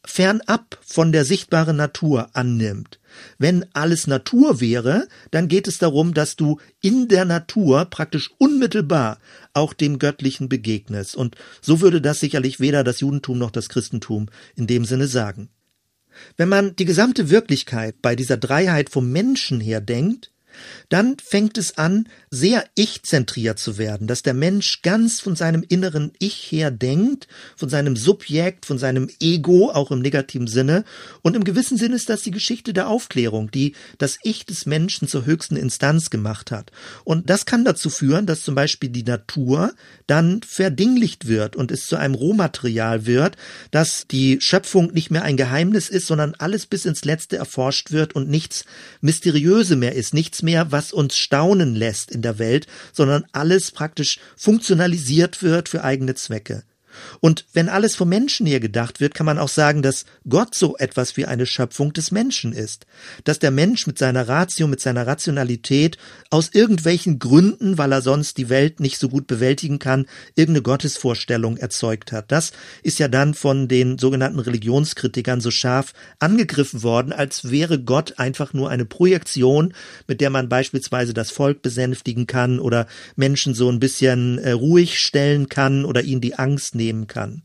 fernab 0.06 0.78
von 0.82 1.12
der 1.12 1.24
sichtbaren 1.24 1.76
Natur 1.76 2.30
annimmt. 2.32 2.98
Wenn 3.38 3.66
alles 3.74 4.06
Natur 4.06 4.60
wäre, 4.60 5.08
dann 5.30 5.48
geht 5.48 5.68
es 5.68 5.78
darum, 5.78 6.14
dass 6.14 6.36
du 6.36 6.58
in 6.80 7.08
der 7.08 7.24
Natur 7.24 7.84
praktisch 7.86 8.30
unmittelbar 8.38 9.18
auch 9.52 9.72
dem 9.72 9.98
Göttlichen 9.98 10.48
begegnest. 10.48 11.16
Und 11.16 11.36
so 11.60 11.80
würde 11.80 12.00
das 12.00 12.20
sicherlich 12.20 12.60
weder 12.60 12.84
das 12.84 13.00
Judentum 13.00 13.38
noch 13.38 13.50
das 13.50 13.68
Christentum 13.68 14.28
in 14.54 14.66
dem 14.66 14.84
Sinne 14.84 15.06
sagen. 15.06 15.50
Wenn 16.36 16.48
man 16.48 16.76
die 16.76 16.84
gesamte 16.84 17.28
Wirklichkeit 17.28 17.96
bei 18.00 18.16
dieser 18.16 18.36
Dreiheit 18.36 18.90
vom 18.90 19.10
Menschen 19.10 19.60
her 19.60 19.80
denkt, 19.80 20.30
dann 20.88 21.16
fängt 21.22 21.58
es 21.58 21.78
an, 21.78 22.08
sehr 22.30 22.64
ich-zentriert 22.74 23.58
zu 23.58 23.78
werden, 23.78 24.06
dass 24.06 24.22
der 24.22 24.34
Mensch 24.34 24.82
ganz 24.82 25.20
von 25.20 25.36
seinem 25.36 25.64
inneren 25.66 26.12
Ich 26.18 26.50
her 26.52 26.70
denkt, 26.70 27.28
von 27.56 27.68
seinem 27.68 27.96
Subjekt, 27.96 28.66
von 28.66 28.78
seinem 28.78 29.08
Ego, 29.20 29.70
auch 29.70 29.90
im 29.90 30.00
negativen 30.00 30.46
Sinne. 30.46 30.84
Und 31.22 31.36
im 31.36 31.44
gewissen 31.44 31.76
Sinne 31.76 31.96
ist 31.96 32.08
das 32.08 32.22
die 32.22 32.30
Geschichte 32.30 32.72
der 32.72 32.88
Aufklärung, 32.88 33.50
die 33.50 33.74
das 33.98 34.18
Ich 34.22 34.46
des 34.46 34.66
Menschen 34.66 35.08
zur 35.08 35.26
höchsten 35.26 35.56
Instanz 35.56 36.10
gemacht 36.10 36.50
hat. 36.50 36.70
Und 37.04 37.30
das 37.30 37.46
kann 37.46 37.64
dazu 37.64 37.90
führen, 37.90 38.26
dass 38.26 38.42
zum 38.42 38.54
Beispiel 38.54 38.90
die 38.90 39.04
Natur 39.04 39.74
dann 40.06 40.42
verdinglicht 40.42 41.26
wird 41.26 41.56
und 41.56 41.70
es 41.70 41.86
zu 41.86 41.96
einem 41.96 42.14
Rohmaterial 42.14 43.06
wird, 43.06 43.36
dass 43.70 44.06
die 44.06 44.40
Schöpfung 44.40 44.92
nicht 44.92 45.10
mehr 45.10 45.22
ein 45.22 45.36
Geheimnis 45.36 45.88
ist, 45.88 46.06
sondern 46.06 46.34
alles 46.38 46.66
bis 46.66 46.84
ins 46.84 47.04
Letzte 47.04 47.36
erforscht 47.36 47.90
wird 47.90 48.14
und 48.14 48.28
nichts 48.28 48.64
Mysteriöse 49.00 49.76
mehr 49.76 49.94
ist, 49.94 50.14
nichts 50.14 50.42
mehr, 50.46 50.72
was 50.72 50.94
uns 50.94 51.16
staunen 51.18 51.74
lässt 51.74 52.10
in 52.10 52.22
der 52.22 52.38
Welt, 52.38 52.66
sondern 52.94 53.26
alles 53.32 53.70
praktisch 53.70 54.18
funktionalisiert 54.36 55.42
wird 55.42 55.68
für 55.68 55.84
eigene 55.84 56.14
Zwecke. 56.14 56.62
Und 57.20 57.44
wenn 57.52 57.68
alles 57.68 57.96
vom 57.96 58.08
Menschen 58.08 58.46
her 58.46 58.60
gedacht 58.60 59.00
wird, 59.00 59.14
kann 59.14 59.26
man 59.26 59.38
auch 59.38 59.48
sagen, 59.48 59.82
dass 59.82 60.04
Gott 60.28 60.54
so 60.54 60.76
etwas 60.76 61.16
wie 61.16 61.26
eine 61.26 61.46
Schöpfung 61.46 61.92
des 61.92 62.10
Menschen 62.10 62.52
ist. 62.52 62.86
Dass 63.24 63.38
der 63.38 63.50
Mensch 63.50 63.86
mit 63.86 63.98
seiner 63.98 64.28
Ratio, 64.28 64.66
mit 64.66 64.80
seiner 64.80 65.06
Rationalität 65.06 65.98
aus 66.30 66.50
irgendwelchen 66.52 67.18
Gründen, 67.18 67.78
weil 67.78 67.92
er 67.92 68.02
sonst 68.02 68.38
die 68.38 68.48
Welt 68.48 68.80
nicht 68.80 68.98
so 68.98 69.08
gut 69.08 69.26
bewältigen 69.26 69.78
kann, 69.78 70.06
irgendeine 70.34 70.62
Gottesvorstellung 70.62 71.56
erzeugt 71.56 72.12
hat. 72.12 72.32
Das 72.32 72.52
ist 72.82 72.98
ja 72.98 73.08
dann 73.08 73.34
von 73.34 73.68
den 73.68 73.98
sogenannten 73.98 74.38
Religionskritikern 74.38 75.40
so 75.40 75.50
scharf 75.50 75.92
angegriffen 76.18 76.82
worden, 76.82 77.12
als 77.12 77.50
wäre 77.50 77.80
Gott 77.80 78.18
einfach 78.18 78.52
nur 78.52 78.70
eine 78.70 78.84
Projektion, 78.84 79.74
mit 80.06 80.20
der 80.20 80.30
man 80.30 80.48
beispielsweise 80.48 81.14
das 81.14 81.30
Volk 81.30 81.62
besänftigen 81.62 82.26
kann 82.26 82.58
oder 82.58 82.86
Menschen 83.16 83.54
so 83.54 83.68
ein 83.70 83.80
bisschen 83.80 84.38
äh, 84.38 84.52
ruhig 84.52 84.98
stellen 84.98 85.48
kann 85.48 85.84
oder 85.84 86.02
ihnen 86.02 86.20
die 86.20 86.38
Angst 86.38 86.74
nehmen 86.74 86.85
nehmen 86.86 87.06
kann. 87.06 87.42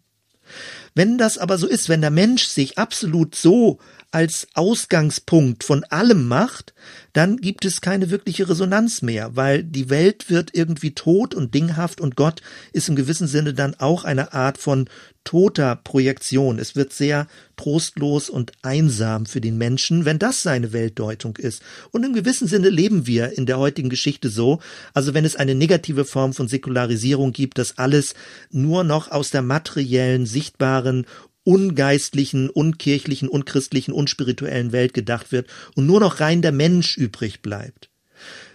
Wenn 0.93 1.17
das 1.17 1.37
aber 1.37 1.57
so 1.57 1.67
ist, 1.67 1.89
wenn 1.89 2.01
der 2.01 2.11
Mensch 2.11 2.45
sich 2.45 2.77
absolut 2.77 3.35
so 3.35 3.79
als 4.11 4.47
Ausgangspunkt 4.53 5.63
von 5.63 5.85
allem 5.85 6.27
macht, 6.27 6.73
dann 7.13 7.37
gibt 7.37 7.65
es 7.65 7.81
keine 7.81 8.09
wirkliche 8.09 8.47
Resonanz 8.47 9.01
mehr, 9.01 9.35
weil 9.35 9.63
die 9.63 9.89
Welt 9.89 10.29
wird 10.29 10.51
irgendwie 10.53 10.93
tot 10.93 11.33
und 11.33 11.53
dinghaft 11.53 12.01
und 12.01 12.15
Gott 12.15 12.41
ist 12.73 12.89
im 12.89 12.95
gewissen 12.95 13.27
Sinne 13.27 13.53
dann 13.53 13.75
auch 13.75 14.03
eine 14.03 14.33
Art 14.33 14.57
von 14.57 14.89
toter 15.23 15.75
Projektion. 15.75 16.57
Es 16.57 16.75
wird 16.75 16.93
sehr 16.93 17.27
trostlos 17.55 18.29
und 18.29 18.53
einsam 18.63 19.25
für 19.25 19.39
den 19.39 19.57
Menschen, 19.57 20.03
wenn 20.03 20.19
das 20.19 20.41
seine 20.41 20.73
Weltdeutung 20.73 21.37
ist. 21.37 21.61
Und 21.91 22.03
im 22.03 22.13
gewissen 22.13 22.47
Sinne 22.47 22.69
leben 22.69 23.05
wir 23.07 23.37
in 23.37 23.45
der 23.45 23.59
heutigen 23.59 23.89
Geschichte 23.89 24.29
so, 24.29 24.59
also 24.93 25.13
wenn 25.13 25.25
es 25.25 25.35
eine 25.35 25.53
negative 25.53 26.05
Form 26.05 26.33
von 26.33 26.47
Säkularisierung 26.47 27.33
gibt, 27.33 27.59
dass 27.59 27.77
alles 27.77 28.15
nur 28.49 28.83
noch 28.83 29.11
aus 29.11 29.29
der 29.29 29.43
materiellen, 29.43 30.25
sichtbaren 30.25 31.05
ungeistlichen, 31.43 32.49
unkirchlichen, 32.49 33.27
unchristlichen, 33.27 33.93
unspirituellen 33.93 34.71
Welt 34.71 34.93
gedacht 34.93 35.31
wird 35.31 35.47
und 35.75 35.85
nur 35.85 35.99
noch 35.99 36.19
rein 36.19 36.41
der 36.41 36.51
Mensch 36.51 36.97
übrig 36.97 37.41
bleibt. 37.41 37.89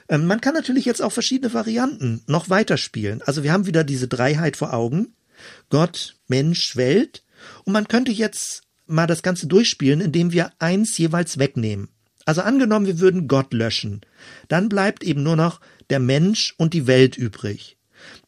Ähm, 0.09 0.27
man 0.27 0.41
kann 0.41 0.55
natürlich 0.55 0.85
jetzt 0.85 1.03
auch 1.03 1.13
verschiedene 1.13 1.53
Varianten 1.53 2.23
noch 2.27 2.49
weiterspielen. 2.49 3.23
Also 3.23 3.43
wir 3.43 3.53
haben 3.53 3.67
wieder 3.67 3.85
diese 3.85 4.09
Dreiheit 4.09 4.57
vor 4.57 4.73
Augen. 4.73 5.15
Gott, 5.69 6.17
Mensch, 6.29 6.77
Welt. 6.77 7.25
Und 7.65 7.73
man 7.73 7.89
könnte 7.89 8.13
jetzt 8.13 8.63
mal 8.87 9.07
das 9.07 9.23
Ganze 9.23 9.47
durchspielen, 9.47 10.01
indem 10.01 10.33
wir 10.33 10.53
eins 10.59 10.97
jeweils 10.97 11.39
wegnehmen. 11.39 11.89
Also 12.25 12.43
angenommen, 12.43 12.87
wir 12.87 13.01
würden 13.01 13.29
Gott 13.29 13.53
löschen. 13.53 14.01
Dann 14.49 14.69
bleibt 14.69 15.05
eben 15.05 15.23
nur 15.23 15.37
noch 15.37 15.61
der 15.91 16.01
Mensch 16.01 16.55
und 16.57 16.75
die 16.75 16.87
Welt 16.87 17.17
übrig 17.17 17.77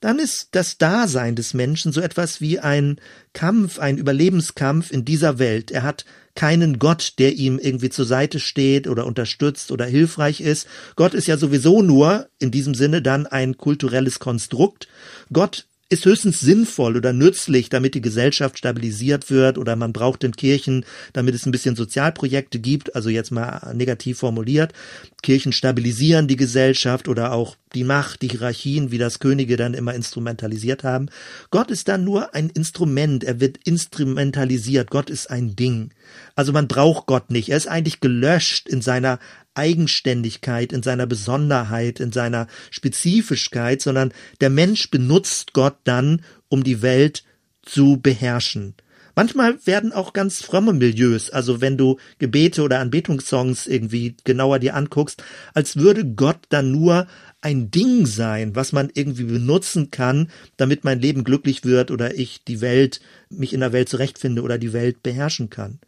dann 0.01 0.19
ist 0.19 0.49
das 0.53 0.79
Dasein 0.79 1.35
des 1.35 1.55
Menschen 1.55 1.93
so 1.93 2.01
etwas 2.01 2.41
wie 2.41 2.59
ein 2.59 3.01
Kampf, 3.33 3.79
ein 3.79 3.99
Überlebenskampf 3.99 4.91
in 4.91 5.05
dieser 5.05 5.39
Welt. 5.39 5.71
Er 5.71 5.83
hat 5.83 6.05
keinen 6.35 6.79
Gott, 6.79 7.15
der 7.19 7.35
ihm 7.35 7.59
irgendwie 7.59 7.91
zur 7.91 8.05
Seite 8.05 8.39
steht 8.39 8.87
oder 8.87 9.07
unterstützt 9.07 9.73
oder 9.73 9.87
hilfreich 9.87 10.41
ist. 10.41 10.69
Gott 10.95 11.15
ist 11.15 11.27
ja 11.27 11.37
sowieso 11.37 11.83
nur 11.83 12.29
in 12.39 12.51
diesem 12.51 12.75
Sinne 12.75 13.03
dann 13.03 13.27
ein 13.27 13.57
kulturelles 13.57 14.21
Konstrukt. 14.21 14.87
Gott 15.33 15.67
ist 15.91 16.05
höchstens 16.05 16.41
sinnvoll 16.41 16.97
oder 16.97 17.15
nützlich, 17.15 17.71
damit 17.71 17.95
die 17.95 18.03
Gesellschaft 18.03 18.59
stabilisiert 18.59 19.31
wird 19.31 19.57
oder 19.57 19.75
man 19.75 19.95
braucht 19.95 20.23
in 20.23 20.33
Kirchen, 20.33 20.85
damit 21.15 21.35
es 21.35 21.47
ein 21.47 21.53
bisschen 21.53 21.77
Sozialprojekte 21.77 22.59
gibt, 22.59 22.95
also 22.95 23.09
jetzt 23.09 23.31
mal 23.31 23.73
negativ 23.75 24.19
formuliert. 24.19 24.75
Kirchen 25.23 25.53
stabilisieren 25.53 26.29
die 26.29 26.37
Gesellschaft 26.37 27.09
oder 27.09 27.33
auch 27.33 27.57
die 27.75 27.85
Macht, 27.85 28.23
die 28.23 28.29
Hierarchien, 28.29 28.91
wie 28.91 28.99
das 28.99 29.19
Könige 29.19 29.57
dann 29.57 29.75
immer 29.75 29.95
instrumentalisiert 29.95 30.85
haben. 30.85 31.09
Gott 31.51 31.71
ist 31.71 31.89
dann 31.89 32.05
nur 32.05 32.35
ein 32.35 32.51
Instrument, 32.51 33.25
er 33.25 33.41
wird 33.41 33.59
instrumentalisiert, 33.65 34.91
Gott 34.91 35.09
ist 35.09 35.31
ein 35.31 35.57
Ding. 35.57 35.91
Also 36.39 36.53
man 36.53 36.69
braucht 36.69 37.07
Gott 37.07 37.33
nicht, 37.33 37.49
er 37.49 37.57
ist 37.57 37.67
eigentlich 37.67 37.99
gelöscht 37.99 38.69
in 38.69 38.81
seiner 38.81 39.19
Eigenständigkeit, 39.55 40.73
in 40.73 40.85
seiner 40.85 41.09
Besonderheit, 41.09 41.99
in 41.99 42.13
seiner 42.13 42.47
Spezifischkeit, 42.71 43.83
sondern 43.83 44.13
der 44.41 44.49
Mensch 44.49 44.89
benutzt 44.89 45.53
Gott 45.53 45.79
dann, 45.83 46.23
um 46.49 46.63
die 46.63 46.81
Welt 46.81 47.25
zu 47.63 47.97
beherrschen. 48.01 48.75
Manchmal 49.17 49.59
werden 49.67 49.93
auch 49.93 50.13
ganz 50.13 50.41
fromme 50.41 50.73
Milieus, 50.73 51.29
also 51.31 51.61
wenn 51.61 51.77
du 51.77 51.97
Gebete 52.21 52.63
oder 52.63 52.79
Anbetungssongs 52.79 53.67
irgendwie 53.67 54.15
genauer 54.23 54.61
dir 54.61 54.77
anguckst, 54.77 55.25
als 55.55 55.75
würde 55.75 56.05
Gott 56.05 56.39
dann 56.51 56.71
nur 56.71 57.09
ein 57.41 57.73
Ding 57.73 58.07
sein, 58.07 58.55
was 58.55 58.71
man 58.71 58.91
irgendwie 58.95 59.25
benutzen 59.25 59.91
kann, 59.91 60.31
damit 60.57 60.85
mein 60.85 61.01
Leben 61.01 61.25
glücklich 61.25 61.65
wird 61.65 61.91
oder 61.91 62.15
ich 62.15 62.45
die 62.45 62.61
Welt, 62.61 63.01
mich 63.29 63.53
in 63.55 63.59
der 63.59 63.73
Welt 63.73 63.89
zurechtfinde 63.89 64.43
oder 64.43 64.57
die 64.57 64.73
Welt 64.73 65.03
beherrschen 65.03 65.51
kann. 65.51 65.81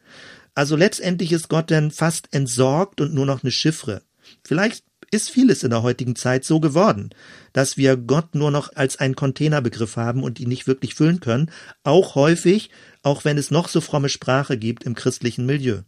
Also 0.55 0.77
letztendlich 0.77 1.33
ist 1.33 1.49
Gott 1.49 1.71
dann 1.71 1.91
fast 1.91 2.29
entsorgt 2.33 3.01
und 3.01 3.15
nur 3.15 3.27
noch 3.27 3.43
eine 3.43 3.53
Chiffre. 3.53 4.03
Vielleicht 4.45 4.85
ist 5.11 5.31
vieles 5.31 5.63
in 5.63 5.71
der 5.71 5.83
heutigen 5.83 6.15
Zeit 6.15 6.45
so 6.45 6.61
geworden, 6.61 7.11
dass 7.53 7.77
wir 7.77 7.97
Gott 7.97 8.35
nur 8.35 8.51
noch 8.51 8.75
als 8.75 8.99
einen 8.99 9.17
Containerbegriff 9.17 9.97
haben 9.97 10.23
und 10.23 10.39
ihn 10.39 10.49
nicht 10.49 10.67
wirklich 10.67 10.95
füllen 10.95 11.21
können, 11.21 11.51
auch 11.83 12.15
häufig, 12.15 12.71
auch 13.03 13.25
wenn 13.25 13.39
es 13.39 13.51
noch 13.51 13.69
so 13.69 13.81
fromme 13.81 14.09
Sprache 14.09 14.57
gibt 14.57 14.85
im 14.85 14.95
christlichen 14.95 15.47
Milieu. 15.47 15.81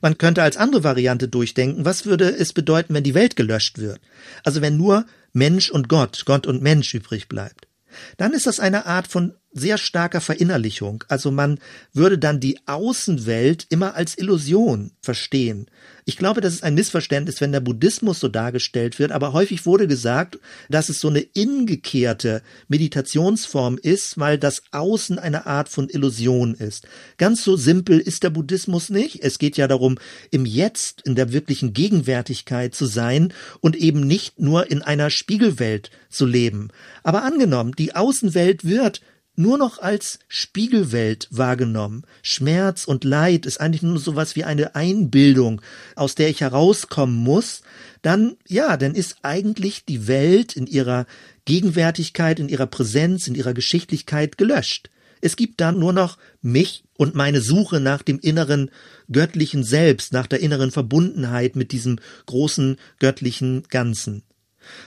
Man 0.00 0.16
könnte 0.16 0.42
als 0.42 0.56
andere 0.56 0.84
Variante 0.84 1.28
durchdenken, 1.28 1.84
was 1.84 2.06
würde 2.06 2.30
es 2.34 2.54
bedeuten, 2.54 2.94
wenn 2.94 3.04
die 3.04 3.14
Welt 3.14 3.36
gelöscht 3.36 3.78
wird? 3.78 4.00
Also 4.42 4.62
wenn 4.62 4.76
nur 4.78 5.04
Mensch 5.32 5.70
und 5.70 5.88
Gott, 5.88 6.22
Gott 6.24 6.46
und 6.46 6.62
Mensch 6.62 6.94
übrig 6.94 7.28
bleibt. 7.28 7.68
Dann 8.16 8.32
ist 8.32 8.46
das 8.46 8.60
eine 8.60 8.86
Art 8.86 9.06
von 9.06 9.34
sehr 9.56 9.78
starker 9.78 10.20
Verinnerlichung. 10.20 11.02
Also 11.08 11.30
man 11.30 11.58
würde 11.92 12.18
dann 12.18 12.40
die 12.40 12.58
Außenwelt 12.66 13.66
immer 13.70 13.94
als 13.94 14.16
Illusion 14.18 14.92
verstehen. 15.00 15.66
Ich 16.08 16.16
glaube, 16.16 16.40
das 16.40 16.54
ist 16.54 16.62
ein 16.62 16.76
Missverständnis, 16.76 17.40
wenn 17.40 17.50
der 17.50 17.60
Buddhismus 17.60 18.20
so 18.20 18.28
dargestellt 18.28 19.00
wird, 19.00 19.10
aber 19.10 19.32
häufig 19.32 19.66
wurde 19.66 19.88
gesagt, 19.88 20.38
dass 20.68 20.88
es 20.88 21.00
so 21.00 21.08
eine 21.08 21.18
ingekehrte 21.20 22.42
Meditationsform 22.68 23.76
ist, 23.82 24.16
weil 24.16 24.38
das 24.38 24.62
Außen 24.70 25.18
eine 25.18 25.46
Art 25.46 25.68
von 25.68 25.88
Illusion 25.88 26.54
ist. 26.54 26.86
Ganz 27.16 27.42
so 27.42 27.56
simpel 27.56 27.98
ist 27.98 28.22
der 28.22 28.30
Buddhismus 28.30 28.88
nicht. 28.88 29.24
Es 29.24 29.40
geht 29.40 29.56
ja 29.56 29.66
darum, 29.66 29.98
im 30.30 30.46
Jetzt, 30.46 31.02
in 31.02 31.16
der 31.16 31.32
wirklichen 31.32 31.72
Gegenwärtigkeit 31.72 32.72
zu 32.72 32.86
sein 32.86 33.32
und 33.60 33.74
eben 33.74 34.06
nicht 34.06 34.38
nur 34.38 34.70
in 34.70 34.82
einer 34.82 35.10
Spiegelwelt 35.10 35.90
zu 36.08 36.24
leben. 36.24 36.68
Aber 37.02 37.24
angenommen, 37.24 37.72
die 37.76 37.96
Außenwelt 37.96 38.64
wird 38.64 39.00
nur 39.36 39.58
noch 39.58 39.78
als 39.78 40.18
Spiegelwelt 40.28 41.28
wahrgenommen. 41.30 42.04
Schmerz 42.22 42.84
und 42.84 43.04
Leid 43.04 43.46
ist 43.46 43.60
eigentlich 43.60 43.82
nur 43.82 43.98
sowas 43.98 44.34
wie 44.36 44.44
eine 44.44 44.74
Einbildung, 44.74 45.60
aus 45.94 46.14
der 46.14 46.28
ich 46.28 46.40
herauskommen 46.40 47.16
muss, 47.16 47.62
dann, 48.02 48.36
ja, 48.46 48.76
dann 48.76 48.94
ist 48.94 49.16
eigentlich 49.22 49.84
die 49.84 50.06
Welt 50.06 50.56
in 50.56 50.66
ihrer 50.66 51.06
Gegenwärtigkeit, 51.44 52.38
in 52.40 52.48
ihrer 52.48 52.66
Präsenz, 52.66 53.28
in 53.28 53.34
ihrer 53.34 53.54
Geschichtlichkeit 53.54 54.38
gelöscht. 54.38 54.90
Es 55.20 55.36
gibt 55.36 55.60
dann 55.60 55.78
nur 55.78 55.92
noch 55.92 56.18
mich 56.42 56.84
und 56.96 57.14
meine 57.14 57.40
Suche 57.40 57.80
nach 57.80 58.02
dem 58.02 58.18
inneren 58.20 58.70
göttlichen 59.10 59.64
Selbst, 59.64 60.12
nach 60.12 60.26
der 60.26 60.40
inneren 60.40 60.70
Verbundenheit 60.70 61.56
mit 61.56 61.72
diesem 61.72 61.98
großen 62.26 62.76
göttlichen 62.98 63.64
Ganzen. 63.68 64.22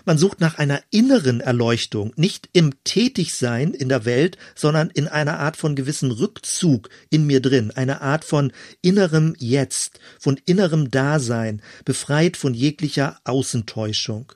Man 0.06 0.18
sucht 0.18 0.40
nach 0.40 0.58
einer 0.58 0.82
inneren 0.92 1.42
Erleuchtung, 1.42 2.14
nicht 2.16 2.50
im 2.54 2.84
Tätigsein 2.84 3.74
in 3.74 3.90
der 3.90 4.06
Welt, 4.06 4.38
sondern 4.56 4.90
in 4.90 5.08
einer 5.08 5.40
Art 5.40 5.58
von 5.58 5.76
gewissen 5.76 6.12
Rückzug 6.12 6.90
in 7.10 7.26
mir 7.26 7.42
drin, 7.42 7.72
eine 7.72 8.02
Art 8.02 8.26
von 8.26 8.52
innerem 8.82 9.36
Jetzt, 9.38 10.00
von 10.20 10.40
innerem 10.46 10.92
Dasein, 10.92 11.62
befreit 11.86 12.38
von 12.38 12.54
jeglicher 12.54 13.20
Außentäuschung. 13.24 14.34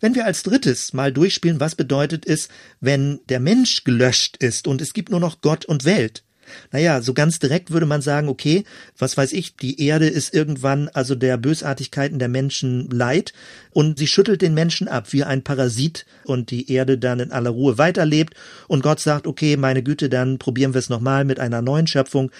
Wenn 0.00 0.14
wir 0.14 0.24
als 0.24 0.42
drittes 0.42 0.92
mal 0.92 1.12
durchspielen, 1.12 1.60
was 1.60 1.74
bedeutet 1.74 2.26
es, 2.26 2.48
wenn 2.80 3.20
der 3.28 3.40
Mensch 3.40 3.84
gelöscht 3.84 4.36
ist 4.38 4.66
und 4.66 4.80
es 4.80 4.92
gibt 4.92 5.10
nur 5.10 5.20
noch 5.20 5.40
Gott 5.40 5.64
und 5.64 5.84
Welt, 5.84 6.24
naja, 6.72 7.02
so 7.02 7.14
ganz 7.14 7.38
direkt 7.38 7.70
würde 7.70 7.86
man 7.86 8.02
sagen, 8.02 8.28
okay, 8.28 8.64
was 8.98 9.16
weiß 9.16 9.32
ich, 9.32 9.56
die 9.56 9.84
Erde 9.84 10.08
ist 10.08 10.34
irgendwann 10.34 10.88
also 10.88 11.14
der 11.14 11.36
Bösartigkeiten 11.36 12.18
der 12.18 12.28
Menschen 12.28 12.88
leid 12.90 13.32
und 13.72 13.98
sie 13.98 14.06
schüttelt 14.06 14.42
den 14.42 14.54
Menschen 14.54 14.88
ab 14.88 15.12
wie 15.12 15.24
ein 15.24 15.42
Parasit 15.42 16.06
und 16.24 16.50
die 16.50 16.70
Erde 16.72 16.98
dann 16.98 17.20
in 17.20 17.32
aller 17.32 17.50
Ruhe 17.50 17.78
weiterlebt 17.78 18.34
und 18.68 18.82
Gott 18.82 19.00
sagt, 19.00 19.26
okay, 19.26 19.56
meine 19.56 19.82
Güte, 19.82 20.08
dann 20.08 20.38
probieren 20.38 20.74
wir 20.74 20.78
es 20.78 20.88
nochmal 20.88 21.24
mit 21.24 21.40
einer 21.40 21.62
neuen 21.62 21.86
Schöpfung. 21.86 22.30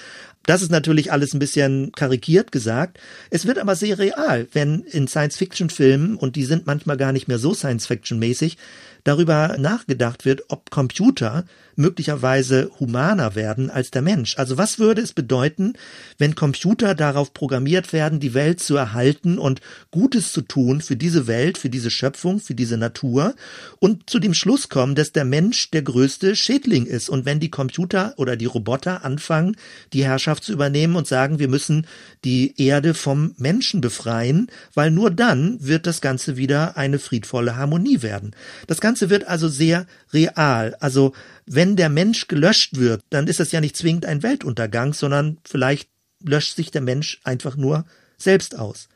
Das 0.47 0.62
ist 0.62 0.71
natürlich 0.71 1.12
alles 1.12 1.35
ein 1.35 1.38
bisschen 1.38 1.93
karikiert 1.93 2.50
gesagt. 2.50 2.99
Es 3.29 3.47
wird 3.47 3.59
aber 3.59 3.76
sehr 3.76 3.99
real, 3.99 4.49
wenn 4.52 4.81
in 4.81 5.07
Science-Fiction-Filmen, 5.07 6.17
und 6.17 6.35
die 6.35 6.45
sind 6.45 6.67
manchmal 6.67 6.97
gar 6.97 7.12
nicht 7.12 7.29
mehr 7.29 7.38
so 7.38 7.52
Science-Fiction-mäßig, 7.52 8.57
darüber 9.05 9.57
nachgedacht 9.59 10.25
wird, 10.25 10.45
ob 10.49 10.71
Computer 10.71 11.45
möglicherweise 11.81 12.71
humaner 12.79 13.35
werden 13.35 13.71
als 13.71 13.91
der 13.91 14.03
Mensch. 14.03 14.37
Also 14.37 14.59
was 14.59 14.79
würde 14.79 15.01
es 15.01 15.13
bedeuten, 15.13 15.73
wenn 16.19 16.35
Computer 16.35 16.95
darauf 16.95 17.33
programmiert 17.33 17.93
werden, 17.93 18.21
die 18.21 18.35
Welt 18.35 18.61
zu 18.61 18.77
erhalten 18.77 19.39
und 19.39 19.61
Gutes 19.91 20.33
zu 20.33 20.43
tun 20.43 20.83
für 20.83 20.97
diese 20.97 21.27
Welt, 21.27 21.59
für 21.59 21.71
diese 21.71 21.91
Schöpfung, 21.91 22.39
für 22.39 22.55
diese 22.55 22.77
Natur 22.77 23.35
und 23.79 24.09
zu 24.11 24.19
dem 24.19 24.35
Schluss 24.35 24.69
kommen, 24.69 24.95
dass 24.95 25.13
der 25.13 25.25
Mensch 25.25 25.71
der 25.71 25.83
größte 25.83 26.37
Schädling 26.37 26.87
ist. 26.87 27.09
Und 27.09 27.25
wenn 27.25 27.41
die 27.41 27.51
Computer 27.51 28.15
oder 28.17 28.37
die 28.37 28.47
Roboter 28.47 29.05
anfangen, 29.05 29.57
die 29.93 30.05
Herrschaft 30.05 30.45
zu 30.45 30.53
übernehmen 30.53 30.97
und 30.97 31.07
sagen, 31.07 31.39
wir 31.39 31.49
müssen 31.49 31.87
die 32.25 32.55
Erde 32.63 32.93
vom 32.93 33.35
Menschen 33.39 33.81
befreien, 33.81 34.49
weil 34.75 34.91
nur 34.91 35.11
dann 35.11 35.57
wird 35.61 35.87
das 35.87 36.03
Ganze 36.03 36.37
wieder 36.37 36.77
eine 36.77 36.99
friedvolle 36.99 37.57
Harmonie 37.57 38.03
werden. 38.03 38.33
Das 38.67 38.81
Ganze 38.81 39.09
wird 39.09 39.27
also 39.27 39.49
sehr 39.49 39.87
real. 40.13 40.77
Also 40.81 41.15
wenn 41.52 41.75
der 41.75 41.88
Mensch 41.88 42.28
gelöscht 42.28 42.76
wird, 42.76 43.02
dann 43.11 43.26
ist 43.26 43.40
das 43.40 43.50
ja 43.50 43.61
nicht 43.61 43.76
zwingend 43.76 44.07
ein 44.07 44.23
Weltuntergang, 44.23 44.92
sondern 44.92 45.38
vielleicht 45.45 45.88
löscht 46.23 46.54
sich 46.54 46.71
der 46.71 46.80
Mensch 46.80 47.21
einfach 47.25 47.57
nur 47.57 47.87
selbst 48.16 48.57
aus. 48.57 48.88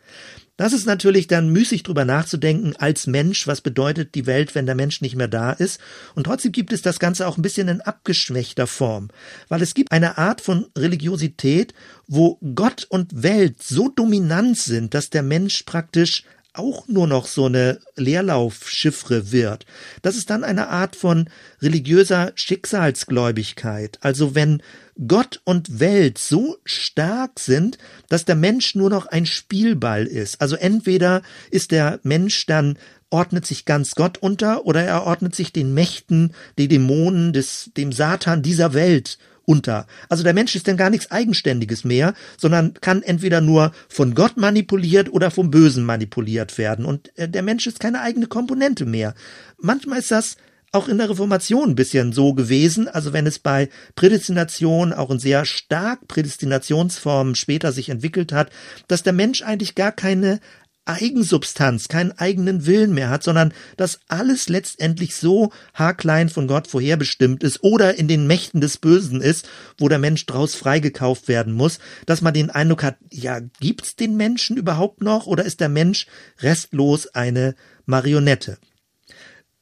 Das 0.57 0.73
ist 0.73 0.87
natürlich 0.87 1.27
dann 1.27 1.49
müßig 1.49 1.83
drüber 1.83 2.05
nachzudenken 2.05 2.77
als 2.77 3.09
Mensch, 3.09 3.49
was 3.49 3.61
bedeutet 3.61 4.15
die 4.15 4.27
Welt, 4.27 4.55
wenn 4.55 4.67
der 4.67 4.77
Mensch 4.77 5.01
nicht 5.01 5.17
mehr 5.17 5.27
da 5.27 5.51
ist. 5.51 5.81
Und 6.15 6.25
trotzdem 6.25 6.53
gibt 6.53 6.73
es 6.73 6.81
das 6.81 7.01
Ganze 7.01 7.27
auch 7.27 7.37
ein 7.37 7.43
bisschen 7.43 7.67
in 7.67 7.81
abgeschwächter 7.81 8.69
Form, 8.69 9.09
weil 9.49 9.63
es 9.63 9.75
gibt 9.75 9.91
eine 9.91 10.17
Art 10.17 10.41
von 10.41 10.67
Religiosität, 10.79 11.75
wo 12.07 12.39
Gott 12.55 12.87
und 12.89 13.25
Welt 13.25 13.65
so 13.65 13.89
dominant 13.89 14.57
sind, 14.57 14.95
dass 14.95 15.11
der 15.11 15.25
Mensch 15.25 15.65
praktisch 15.65 16.23
auch 16.55 16.89
nur 16.89 17.07
noch 17.07 17.27
so 17.27 17.47
eine 17.47 17.81
Leerlaufschiffre 17.97 19.33
wird. 19.33 19.67
Das 20.03 20.17
ist 20.17 20.31
dann 20.31 20.45
eine 20.45 20.69
Art 20.69 20.97
von 20.97 21.29
religiöser 21.61 22.33
Schicksalsgläubigkeit. 22.37 23.99
Also 24.01 24.35
wenn 24.35 24.63
Gott 25.09 25.41
und 25.45 25.81
Welt 25.81 26.19
so 26.19 26.57
stark 26.65 27.41
sind, 27.41 27.79
dass 28.09 28.25
der 28.25 28.37
Mensch 28.37 28.77
nur 28.77 28.91
noch 28.91 29.07
ein 29.07 29.27
Spielball 29.27 30.07
ist. 30.07 30.41
Also 30.41 30.55
entweder 30.55 31.23
ist 31.51 31.73
der 31.73 31.99
Mensch 32.05 32.47
dann 32.47 32.79
ordnet 33.11 33.47
sich 33.47 33.65
ganz 33.65 33.95
Gott 33.95 34.19
unter 34.19 34.67
oder 34.67 34.83
er 34.83 35.05
ordnet 35.05 35.35
sich 35.35 35.53
den 35.53 35.75
Mächten, 35.75 36.35
den 36.59 36.69
Dämonen, 36.69 37.33
des, 37.33 37.71
dem 37.77 37.93
Satan 37.93 38.43
dieser 38.43 38.75
Welt 38.75 39.19
unter. 39.47 39.87
Also 40.09 40.23
der 40.23 40.35
Mensch 40.35 40.55
ist 40.55 40.69
dann 40.69 40.77
gar 40.77 40.91
nichts 40.91 41.11
Eigenständiges 41.11 41.85
mehr, 41.85 42.15
sondern 42.37 42.75
kann 42.75 43.03
entweder 43.03 43.41
nur 43.41 43.73
von 43.89 44.15
Gott 44.15 44.37
manipuliert 44.37 45.13
oder 45.13 45.31
vom 45.31 45.51
Bösen 45.51 45.85
manipuliert 45.85 46.59
werden. 46.59 46.85
Und 46.85 47.17
äh, 47.19 47.29
der 47.29 47.43
Mensch 47.43 47.67
ist 47.67 47.81
keine 47.81 48.01
eigene 48.01 48.27
Komponente 48.27 48.85
mehr. 48.87 49.15
Manchmal 49.59 49.99
ist 50.01 50.11
das 50.11 50.37
auch 50.75 50.89
in 50.89 50.99
der 50.99 51.09
Reformation 51.09 51.71
ein 51.71 51.75
bisschen 51.77 52.13
so 52.13 52.35
gewesen. 52.35 52.89
Also 52.89 53.13
wenn 53.13 53.27
es 53.27 53.39
bei 53.39 53.69
Prädestination 53.95 54.93
auch 54.93 55.11
in 55.11 55.21
sehr 55.21 55.45
stark 55.45 56.09
Prädestinationsformen 56.09 57.37
später 57.37 57.71
sich 57.73 57.91
entwickelt 57.91 58.33
hat, 58.33 58.51
dass 58.89 59.05
der 59.05 59.13
Mensch 59.13 59.43
eigentlich 59.43 59.77
gar 59.77 59.93
keine 59.93 60.41
Eigensubstanz, 60.87 61.89
keinen 61.89 62.13
eigenen 62.13 62.67
Willen 62.67 62.93
mehr 62.93 63.09
hat, 63.09 63.23
sondern 63.23 63.53
dass 63.77 64.01
alles 64.09 64.49
letztendlich 64.49 65.17
so 65.17 65.53
haarklein 65.73 66.29
von 66.29 66.47
Gott 66.47 66.69
vorherbestimmt 66.69 67.43
ist 67.43 67.63
oder 67.63 67.97
in 67.99 68.09
den 68.09 68.27
Mächten 68.27 68.61
des 68.61 68.77
Bösen 68.79 69.21
ist, 69.21 69.49
wo 69.79 69.89
der 69.89 69.99
Mensch 69.99 70.27
draus 70.27 70.55
freigekauft 70.55 71.29
werden 71.29 71.53
muss, 71.53 71.79
dass 72.07 72.23
man 72.23 72.35
den 72.35 72.51
Eindruck 72.51 72.83
hat, 72.83 72.97
ja, 73.11 73.41
gibt's 73.61 73.97
den 73.97 74.17
Menschen 74.17 74.57
überhaupt 74.57 75.03
noch 75.03 75.27
oder 75.27 75.45
ist 75.45 75.61
der 75.61 75.69
Mensch 75.69 76.07
restlos 76.41 77.07
eine 77.09 77.55
Marionette? 77.87 78.59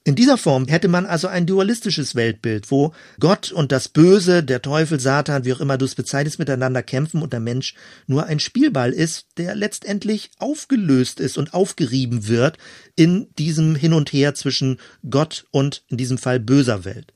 In 0.04 0.16
dieser 0.16 0.36
Form 0.36 0.66
hätte 0.66 0.88
man 0.88 1.06
also 1.06 1.28
ein 1.28 1.46
dualistisches 1.46 2.16
Weltbild, 2.16 2.72
wo 2.72 2.92
Gott 3.20 3.52
und 3.52 3.70
das 3.70 3.88
Böse, 3.88 4.42
der 4.42 4.60
Teufel, 4.60 4.98
Satan, 4.98 5.44
wie 5.44 5.52
auch 5.52 5.60
immer 5.60 5.78
du 5.78 5.84
es 5.84 5.94
bezeichnest, 5.94 6.40
miteinander 6.40 6.82
kämpfen 6.82 7.22
und 7.22 7.32
der 7.32 7.38
Mensch 7.38 7.74
nur 8.08 8.26
ein 8.26 8.40
Spielball 8.40 8.92
ist, 8.92 9.26
der 9.36 9.54
letztendlich 9.54 10.32
aufgelöst 10.38 11.20
ist 11.20 11.38
und 11.38 11.54
aufgerieben 11.54 12.26
wird 12.26 12.58
in 12.96 13.28
diesem 13.38 13.76
Hin 13.76 13.92
und 13.92 14.12
Her 14.12 14.34
zwischen 14.34 14.80
Gott 15.08 15.44
und 15.52 15.84
in 15.86 15.98
diesem 15.98 16.18
Fall 16.18 16.40
böser 16.40 16.84
Welt. 16.84 17.12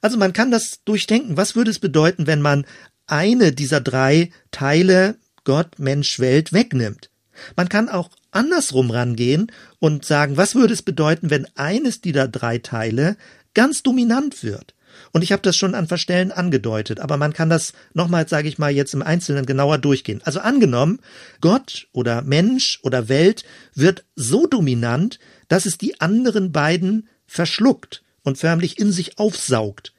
Also 0.00 0.16
man 0.16 0.32
kann 0.32 0.50
das 0.50 0.82
durchdenken. 0.86 1.36
Was 1.36 1.54
würde 1.54 1.70
es 1.70 1.80
bedeuten, 1.80 2.26
wenn 2.26 2.40
man 2.40 2.64
eine 3.06 3.52
dieser 3.52 3.82
drei 3.82 4.30
Teile 4.52 5.16
Gott, 5.44 5.78
Mensch, 5.78 6.18
Welt 6.18 6.54
wegnimmt? 6.54 7.09
Man 7.56 7.68
kann 7.68 7.88
auch 7.88 8.10
andersrum 8.30 8.90
rangehen 8.90 9.50
und 9.78 10.04
sagen, 10.04 10.36
was 10.36 10.54
würde 10.54 10.74
es 10.74 10.82
bedeuten, 10.82 11.30
wenn 11.30 11.46
eines 11.56 12.00
dieser 12.00 12.28
drei 12.28 12.58
Teile 12.58 13.16
ganz 13.54 13.82
dominant 13.82 14.42
wird? 14.42 14.74
Und 15.12 15.22
ich 15.22 15.32
habe 15.32 15.42
das 15.42 15.56
schon 15.56 15.74
an 15.74 15.88
Verstellen 15.88 16.32
angedeutet, 16.32 17.00
aber 17.00 17.16
man 17.16 17.32
kann 17.32 17.50
das 17.50 17.72
nochmal, 17.94 18.28
sage 18.28 18.48
ich 18.48 18.58
mal, 18.58 18.70
jetzt 18.70 18.94
im 18.94 19.02
Einzelnen 19.02 19.46
genauer 19.46 19.78
durchgehen. 19.78 20.20
Also 20.24 20.40
angenommen, 20.40 21.00
Gott 21.40 21.88
oder 21.92 22.22
Mensch 22.22 22.80
oder 22.82 23.08
Welt 23.08 23.44
wird 23.74 24.04
so 24.14 24.46
dominant, 24.46 25.18
dass 25.48 25.66
es 25.66 25.78
die 25.78 26.00
anderen 26.00 26.52
beiden 26.52 27.08
verschluckt 27.26 28.02
und 28.22 28.38
förmlich 28.38 28.78
in 28.78 28.92
sich 28.92 29.18
aufsaugt. 29.18 29.92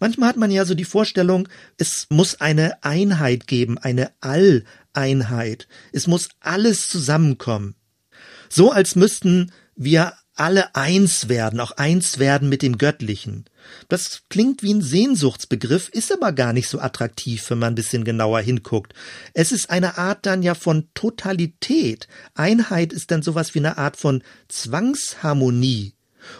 Manchmal 0.00 0.30
hat 0.30 0.36
man 0.36 0.50
ja 0.50 0.64
so 0.64 0.74
die 0.74 0.84
Vorstellung, 0.84 1.48
es 1.76 2.06
muss 2.08 2.40
eine 2.40 2.82
Einheit 2.82 3.46
geben, 3.46 3.78
eine 3.78 4.10
Alleinheit. 4.96 5.68
Es 5.92 6.06
muss 6.06 6.28
alles 6.40 6.88
zusammenkommen. 6.88 7.74
So 8.48 8.72
als 8.72 8.96
müssten 8.96 9.52
wir 9.74 10.14
alle 10.34 10.74
eins 10.74 11.28
werden, 11.30 11.60
auch 11.60 11.72
eins 11.72 12.18
werden 12.18 12.48
mit 12.48 12.60
dem 12.60 12.76
Göttlichen. 12.76 13.46
Das 13.88 14.22
klingt 14.28 14.62
wie 14.62 14.74
ein 14.74 14.82
Sehnsuchtsbegriff, 14.82 15.88
ist 15.88 16.12
aber 16.12 16.32
gar 16.32 16.52
nicht 16.52 16.68
so 16.68 16.78
attraktiv, 16.78 17.48
wenn 17.50 17.58
man 17.58 17.72
ein 17.72 17.74
bisschen 17.74 18.04
genauer 18.04 18.40
hinguckt. 18.40 18.92
Es 19.32 19.50
ist 19.50 19.70
eine 19.70 19.96
Art 19.96 20.26
dann 20.26 20.42
ja 20.42 20.54
von 20.54 20.88
Totalität. 20.94 22.06
Einheit 22.34 22.92
ist 22.92 23.10
dann 23.10 23.22
sowas 23.22 23.54
wie 23.54 23.60
eine 23.60 23.78
Art 23.78 23.96
von 23.96 24.22
Zwangsharmonie. 24.48 25.95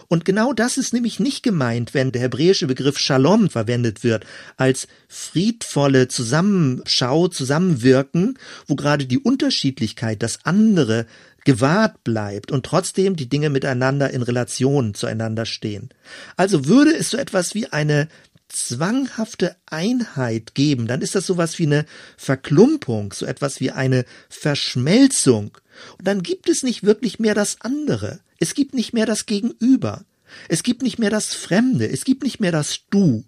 Und 0.07 0.25
genau 0.25 0.53
das 0.53 0.77
ist 0.77 0.93
nämlich 0.93 1.19
nicht 1.19 1.43
gemeint, 1.43 1.93
wenn 1.93 2.11
der 2.11 2.21
hebräische 2.21 2.67
Begriff 2.67 2.97
Shalom 2.97 3.49
verwendet 3.49 4.03
wird, 4.03 4.25
als 4.57 4.87
friedvolle 5.07 6.07
Zusammenschau, 6.07 7.27
Zusammenwirken, 7.27 8.37
wo 8.67 8.75
gerade 8.75 9.05
die 9.05 9.19
Unterschiedlichkeit, 9.19 10.23
das 10.23 10.39
andere 10.43 11.05
gewahrt 11.45 12.03
bleibt 12.03 12.51
und 12.51 12.65
trotzdem 12.65 13.15
die 13.15 13.29
Dinge 13.29 13.49
miteinander 13.49 14.09
in 14.11 14.21
Relation 14.21 14.93
zueinander 14.93 15.45
stehen. 15.45 15.89
Also 16.35 16.65
würde 16.65 16.93
es 16.93 17.09
so 17.09 17.17
etwas 17.17 17.55
wie 17.55 17.67
eine 17.67 18.09
zwanghafte 18.49 19.55
Einheit 19.65 20.55
geben, 20.55 20.87
dann 20.87 21.01
ist 21.01 21.15
das 21.15 21.25
sowas 21.25 21.59
wie 21.59 21.65
eine 21.65 21.85
Verklumpung, 22.17 23.13
so 23.13 23.25
etwas 23.25 23.59
wie 23.59 23.71
eine 23.71 24.05
Verschmelzung. 24.29 25.57
Und 25.97 26.07
dann 26.07 26.23
gibt 26.23 26.49
es 26.49 26.63
nicht 26.63 26.83
wirklich 26.83 27.19
mehr 27.19 27.35
das 27.35 27.61
andere. 27.61 28.19
Es 28.39 28.53
gibt 28.53 28.73
nicht 28.73 28.93
mehr 28.93 29.05
das 29.05 29.25
Gegenüber. 29.25 30.05
Es 30.49 30.63
gibt 30.63 30.81
nicht 30.81 30.99
mehr 30.99 31.09
das 31.09 31.33
Fremde. 31.33 31.89
Es 31.89 32.03
gibt 32.05 32.23
nicht 32.23 32.39
mehr 32.39 32.51
das 32.51 32.79
Du. 32.89 33.23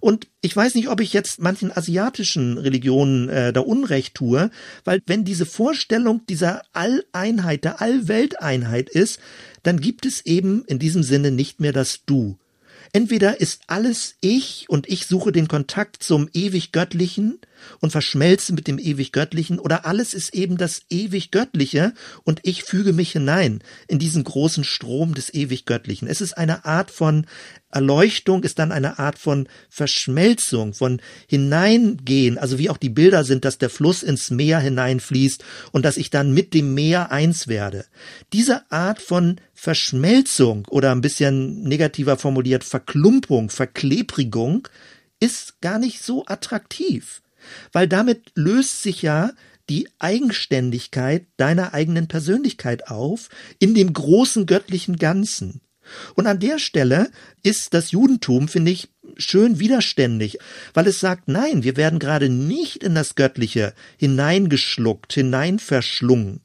Und 0.00 0.28
ich 0.40 0.56
weiß 0.56 0.74
nicht, 0.74 0.88
ob 0.88 1.00
ich 1.00 1.12
jetzt 1.12 1.40
manchen 1.40 1.70
asiatischen 1.70 2.58
Religionen 2.58 3.28
äh, 3.28 3.52
da 3.52 3.60
Unrecht 3.60 4.14
tue, 4.14 4.50
weil 4.84 5.02
wenn 5.06 5.24
diese 5.24 5.46
Vorstellung 5.46 6.24
dieser 6.26 6.62
Alleinheit, 6.72 7.64
der 7.64 7.80
Allwelteinheit 7.80 8.88
ist, 8.88 9.18
dann 9.62 9.80
gibt 9.80 10.06
es 10.06 10.24
eben 10.24 10.64
in 10.64 10.78
diesem 10.78 11.02
Sinne 11.02 11.30
nicht 11.30 11.60
mehr 11.60 11.72
das 11.72 12.00
Du. 12.06 12.38
Entweder 12.92 13.40
ist 13.40 13.62
alles 13.66 14.16
ich 14.20 14.66
und 14.68 14.88
ich 14.88 15.06
suche 15.06 15.32
den 15.32 15.48
Kontakt 15.48 16.02
zum 16.02 16.28
ewig 16.32 16.72
Göttlichen 16.72 17.40
und 17.80 17.90
verschmelze 17.90 18.52
mit 18.52 18.66
dem 18.66 18.78
ewig 18.78 19.12
Göttlichen, 19.12 19.58
oder 19.58 19.86
alles 19.86 20.14
ist 20.14 20.34
eben 20.34 20.56
das 20.56 20.82
ewig 20.90 21.30
Göttliche 21.30 21.92
und 22.24 22.40
ich 22.42 22.64
füge 22.64 22.92
mich 22.92 23.12
hinein 23.12 23.60
in 23.88 23.98
diesen 23.98 24.24
großen 24.24 24.64
Strom 24.64 25.14
des 25.14 25.32
ewig 25.32 25.64
Göttlichen. 25.66 26.08
Es 26.08 26.20
ist 26.20 26.36
eine 26.36 26.64
Art 26.64 26.90
von 26.90 27.26
Erleuchtung 27.76 28.42
ist 28.42 28.58
dann 28.58 28.72
eine 28.72 28.98
Art 28.98 29.18
von 29.18 29.48
Verschmelzung, 29.68 30.72
von 30.72 31.00
Hineingehen, 31.26 32.38
also 32.38 32.58
wie 32.58 32.70
auch 32.70 32.78
die 32.78 32.88
Bilder 32.88 33.22
sind, 33.22 33.44
dass 33.44 33.58
der 33.58 33.68
Fluss 33.68 34.02
ins 34.02 34.30
Meer 34.30 34.60
hineinfließt 34.60 35.44
und 35.72 35.84
dass 35.84 35.98
ich 35.98 36.08
dann 36.08 36.32
mit 36.32 36.54
dem 36.54 36.72
Meer 36.72 37.12
eins 37.12 37.48
werde. 37.48 37.84
Diese 38.32 38.70
Art 38.70 39.02
von 39.02 39.36
Verschmelzung 39.52 40.66
oder 40.70 40.92
ein 40.92 41.02
bisschen 41.02 41.64
negativer 41.64 42.16
formuliert 42.16 42.64
Verklumpung, 42.64 43.50
Verklebrigung 43.50 44.68
ist 45.20 45.60
gar 45.60 45.78
nicht 45.78 46.02
so 46.02 46.24
attraktiv, 46.26 47.20
weil 47.72 47.88
damit 47.88 48.32
löst 48.34 48.82
sich 48.82 49.02
ja 49.02 49.32
die 49.68 49.88
Eigenständigkeit 49.98 51.26
deiner 51.36 51.74
eigenen 51.74 52.08
Persönlichkeit 52.08 52.88
auf 52.88 53.28
in 53.58 53.74
dem 53.74 53.92
großen 53.92 54.46
göttlichen 54.46 54.96
Ganzen. 54.96 55.60
Und 56.14 56.26
an 56.26 56.40
der 56.40 56.58
Stelle 56.58 57.10
ist 57.42 57.74
das 57.74 57.92
Judentum, 57.92 58.48
finde 58.48 58.72
ich, 58.72 58.88
schön 59.16 59.58
widerständig, 59.58 60.38
weil 60.74 60.86
es 60.86 61.00
sagt, 61.00 61.28
nein, 61.28 61.62
wir 61.62 61.76
werden 61.76 61.98
gerade 61.98 62.28
nicht 62.28 62.82
in 62.82 62.94
das 62.94 63.14
Göttliche 63.14 63.72
hineingeschluckt, 63.96 65.12
hineinverschlungen. 65.12 66.40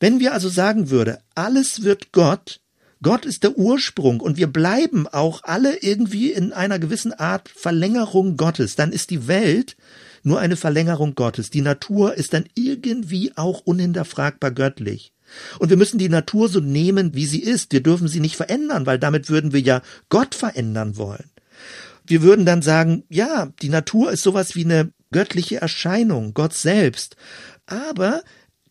Wenn 0.00 0.20
wir 0.20 0.32
also 0.32 0.48
sagen 0.48 0.90
würde, 0.90 1.20
alles 1.34 1.82
wird 1.82 2.12
Gott, 2.12 2.60
Gott 3.02 3.24
ist 3.26 3.44
der 3.44 3.58
Ursprung 3.58 4.20
und 4.20 4.36
wir 4.36 4.46
bleiben 4.46 5.06
auch 5.06 5.42
alle 5.44 5.76
irgendwie 5.82 6.32
in 6.32 6.52
einer 6.52 6.78
gewissen 6.78 7.12
Art 7.12 7.48
Verlängerung 7.48 8.36
Gottes, 8.36 8.74
dann 8.74 8.92
ist 8.92 9.10
die 9.10 9.28
Welt 9.28 9.76
nur 10.26 10.40
eine 10.40 10.56
Verlängerung 10.56 11.14
Gottes. 11.14 11.50
Die 11.50 11.60
Natur 11.60 12.14
ist 12.14 12.32
dann 12.32 12.46
irgendwie 12.54 13.32
auch 13.36 13.60
unhinterfragbar 13.60 14.50
göttlich. 14.50 15.12
Und 15.58 15.70
wir 15.70 15.76
müssen 15.76 15.98
die 15.98 16.08
Natur 16.08 16.48
so 16.48 16.60
nehmen, 16.60 17.14
wie 17.14 17.26
sie 17.26 17.42
ist. 17.42 17.72
Wir 17.72 17.82
dürfen 17.82 18.08
sie 18.08 18.20
nicht 18.20 18.36
verändern, 18.36 18.86
weil 18.86 18.98
damit 18.98 19.28
würden 19.28 19.52
wir 19.52 19.60
ja 19.60 19.82
Gott 20.08 20.34
verändern 20.34 20.96
wollen. 20.96 21.30
Wir 22.06 22.22
würden 22.22 22.46
dann 22.46 22.62
sagen, 22.62 23.04
ja, 23.08 23.52
die 23.62 23.68
Natur 23.68 24.12
ist 24.12 24.22
sowas 24.22 24.54
wie 24.54 24.64
eine 24.64 24.92
göttliche 25.10 25.60
Erscheinung, 25.60 26.34
Gott 26.34 26.54
selbst. 26.54 27.16
Aber 27.66 28.22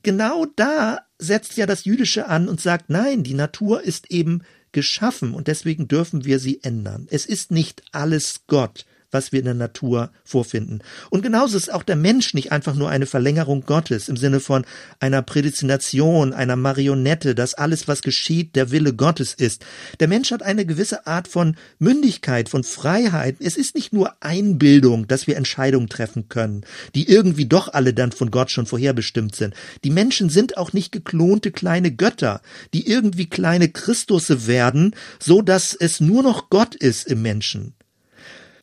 genau 0.03 0.45
da 0.55 0.99
setzt 1.17 1.57
ja 1.57 1.65
das 1.65 1.85
Jüdische 1.85 2.27
an 2.27 2.47
und 2.47 2.61
sagt, 2.61 2.89
nein, 2.89 3.23
die 3.23 3.33
Natur 3.33 3.81
ist 3.81 4.11
eben 4.11 4.41
geschaffen 4.71 5.33
und 5.33 5.47
deswegen 5.47 5.87
dürfen 5.87 6.25
wir 6.25 6.39
sie 6.39 6.61
ändern. 6.63 7.07
Es 7.09 7.25
ist 7.25 7.51
nicht 7.51 7.81
alles 7.91 8.41
Gott, 8.47 8.85
was 9.15 9.31
wir 9.31 9.39
in 9.39 9.45
der 9.45 9.53
Natur 9.53 10.11
vorfinden. 10.25 10.79
Und 11.09 11.21
genauso 11.21 11.55
ist 11.55 11.71
auch 11.71 11.83
der 11.83 11.95
Mensch 11.95 12.33
nicht 12.33 12.51
einfach 12.51 12.75
nur 12.75 12.89
eine 12.89 13.05
Verlängerung 13.05 13.61
Gottes 13.65 14.09
im 14.09 14.17
Sinne 14.17 14.41
von 14.41 14.65
einer 14.99 15.21
Prädestination, 15.21 16.33
einer 16.33 16.57
Marionette, 16.57 17.33
dass 17.33 17.53
alles, 17.53 17.87
was 17.87 18.01
geschieht, 18.01 18.57
der 18.57 18.71
Wille 18.71 18.93
Gottes 18.93 19.33
ist. 19.33 19.65
Der 20.01 20.09
Mensch 20.09 20.31
hat 20.31 20.43
eine 20.43 20.65
gewisse 20.65 21.07
Art 21.07 21.29
von 21.29 21.55
Mündigkeit, 21.79 22.49
von 22.49 22.65
Freiheit. 22.65 23.37
Es 23.39 23.55
ist 23.55 23.73
nicht 23.73 23.93
nur 23.93 24.13
Einbildung, 24.19 25.07
dass 25.07 25.27
wir 25.27 25.37
Entscheidungen 25.37 25.87
treffen 25.87 26.27
können, 26.27 26.65
die 26.93 27.07
irgendwie 27.07 27.45
doch 27.45 27.73
alle 27.73 27.93
dann 27.93 28.11
von 28.11 28.31
Gott 28.31 28.51
schon 28.51 28.65
vorherbestimmt 28.65 29.33
sind. 29.33 29.53
Die 29.85 29.91
Menschen 29.91 30.29
sind 30.29 30.57
auch 30.57 30.73
nicht 30.73 30.91
geklonte 30.91 31.51
kleine 31.51 31.91
Götter, 31.91 32.41
die 32.73 32.85
irgendwie 32.85 33.27
kleine 33.27 33.69
Christusse 33.69 34.45
werden, 34.45 34.93
so 35.19 35.41
dass 35.41 35.73
es 35.73 36.01
nur 36.01 36.21
noch 36.21 36.49
Gott 36.49 36.75
ist 36.75 37.07
im 37.07 37.21
Menschen. 37.21 37.75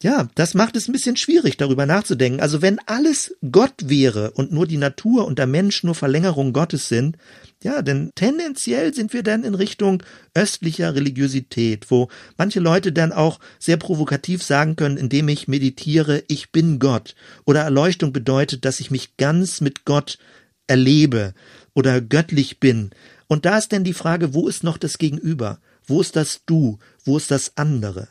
Ja, 0.02 0.28
das 0.34 0.54
macht 0.54 0.74
es 0.74 0.88
ein 0.88 0.92
bisschen 0.92 1.16
schwierig, 1.16 1.58
darüber 1.58 1.86
nachzudenken. 1.86 2.40
Also 2.40 2.60
wenn 2.60 2.80
alles 2.86 3.36
Gott 3.52 3.74
wäre 3.84 4.32
und 4.32 4.50
nur 4.50 4.66
die 4.66 4.76
Natur 4.76 5.24
und 5.26 5.38
der 5.38 5.46
Mensch 5.46 5.84
nur 5.84 5.94
Verlängerung 5.94 6.52
Gottes 6.52 6.88
sind, 6.88 7.16
ja, 7.62 7.82
denn 7.82 8.10
tendenziell 8.16 8.92
sind 8.92 9.12
wir 9.12 9.22
dann 9.22 9.44
in 9.44 9.54
Richtung 9.54 10.02
östlicher 10.34 10.96
Religiosität, 10.96 11.88
wo 11.92 12.08
manche 12.36 12.58
Leute 12.58 12.90
dann 12.90 13.12
auch 13.12 13.38
sehr 13.60 13.76
provokativ 13.76 14.42
sagen 14.42 14.74
können, 14.74 14.96
indem 14.96 15.28
ich 15.28 15.46
meditiere, 15.46 16.24
ich 16.26 16.50
bin 16.50 16.80
Gott. 16.80 17.14
Oder 17.44 17.60
Erleuchtung 17.60 18.12
bedeutet, 18.12 18.64
dass 18.64 18.80
ich 18.80 18.90
mich 18.90 19.16
ganz 19.18 19.60
mit 19.60 19.84
Gott 19.84 20.18
erlebe 20.66 21.32
oder 21.74 22.00
göttlich 22.00 22.58
bin. 22.58 22.90
Und 23.28 23.44
da 23.44 23.56
ist 23.56 23.70
denn 23.70 23.84
die 23.84 23.94
Frage, 23.94 24.34
wo 24.34 24.48
ist 24.48 24.64
noch 24.64 24.78
das 24.78 24.98
Gegenüber? 24.98 25.60
Wo 25.86 26.00
ist 26.00 26.16
das 26.16 26.40
Du? 26.44 26.80
Wo 27.04 27.16
ist 27.16 27.30
das 27.30 27.56
andere? 27.56 28.08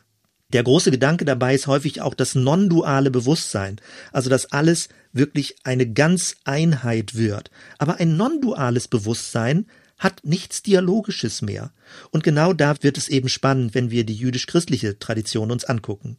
Der 0.54 0.64
große 0.64 0.92
Gedanke 0.92 1.26
dabei 1.26 1.56
ist 1.56 1.68
häufig 1.68 2.02
auch 2.02 2.14
das 2.14 2.36
non-duale 2.36 3.12
Bewusstsein, 3.12 3.78
also 4.12 4.30
dass 4.30 4.52
alles 4.52 4.90
wirklich 5.14 5.56
eine 5.64 5.92
ganz 5.92 6.38
Einheit 6.44 7.16
wird. 7.16 7.52
Aber 7.78 8.00
ein 8.00 8.18
non-duales 8.18 8.88
Bewusstsein 8.88 9.68
hat 9.98 10.24
nichts 10.24 10.64
Dialogisches 10.64 11.42
mehr. 11.42 11.72
Und 12.10 12.24
genau 12.24 12.54
da 12.54 12.76
wird 12.82 12.98
es 12.98 13.08
eben 13.08 13.30
spannend, 13.30 13.76
wenn 13.76 13.92
wir 13.92 14.04
die 14.04 14.16
jüdisch-christliche 14.16 15.00
Tradition 15.00 15.52
uns 15.52 15.64
angucken. 15.64 16.18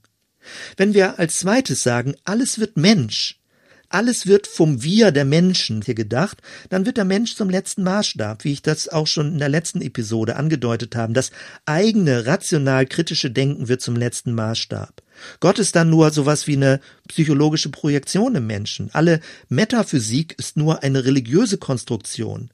Wenn 0.77 0.95
wir 0.95 1.19
als 1.19 1.39
zweites 1.39 1.83
sagen, 1.83 2.15
alles 2.25 2.59
wird 2.59 2.77
Mensch, 2.77 3.41
alles 3.95 4.27
wird 4.27 4.47
vom 4.47 4.83
Wir 4.83 5.11
der 5.11 5.25
Menschen 5.25 5.83
hier 5.83 5.95
gedacht, 5.95 6.39
dann 6.71 6.87
wird 6.87 6.97
der 6.97 7.05
Mensch 7.05 7.35
zum 7.35 7.51
letzten 7.51 7.83
Maßstab, 7.83 8.45
wie 8.45 8.53
ich 8.53 8.63
das 8.63 8.89
auch 8.89 9.07
schon 9.07 9.33
in 9.33 9.39
der 9.39 9.49
letzten 9.49 9.81
Episode 9.81 10.37
angedeutet 10.37 10.97
habe. 10.97 11.13
Das 11.13 11.31
eigene, 11.67 12.27
rational 12.27 12.87
kritische 12.87 13.31
Denken 13.31 13.69
wird 13.69 13.83
zum 13.83 13.97
letzten 13.97 14.35
Maßstab. 14.35 15.03
Gott 15.41 15.59
ist 15.59 15.77
dann 15.77 15.91
nur 15.91 16.11
sowas 16.11 16.47
wie 16.47 16.57
eine 16.57 16.81
psychologische 17.09 17.69
Projektion 17.69 18.35
im 18.35 18.47
Menschen. 18.47 18.91
Alle 18.93 19.21
Metaphysik 19.49 20.35
ist 20.39 20.57
nur 20.57 20.83
eine 20.83 21.05
religiöse 21.05 21.59
Konstruktion. 21.59 22.51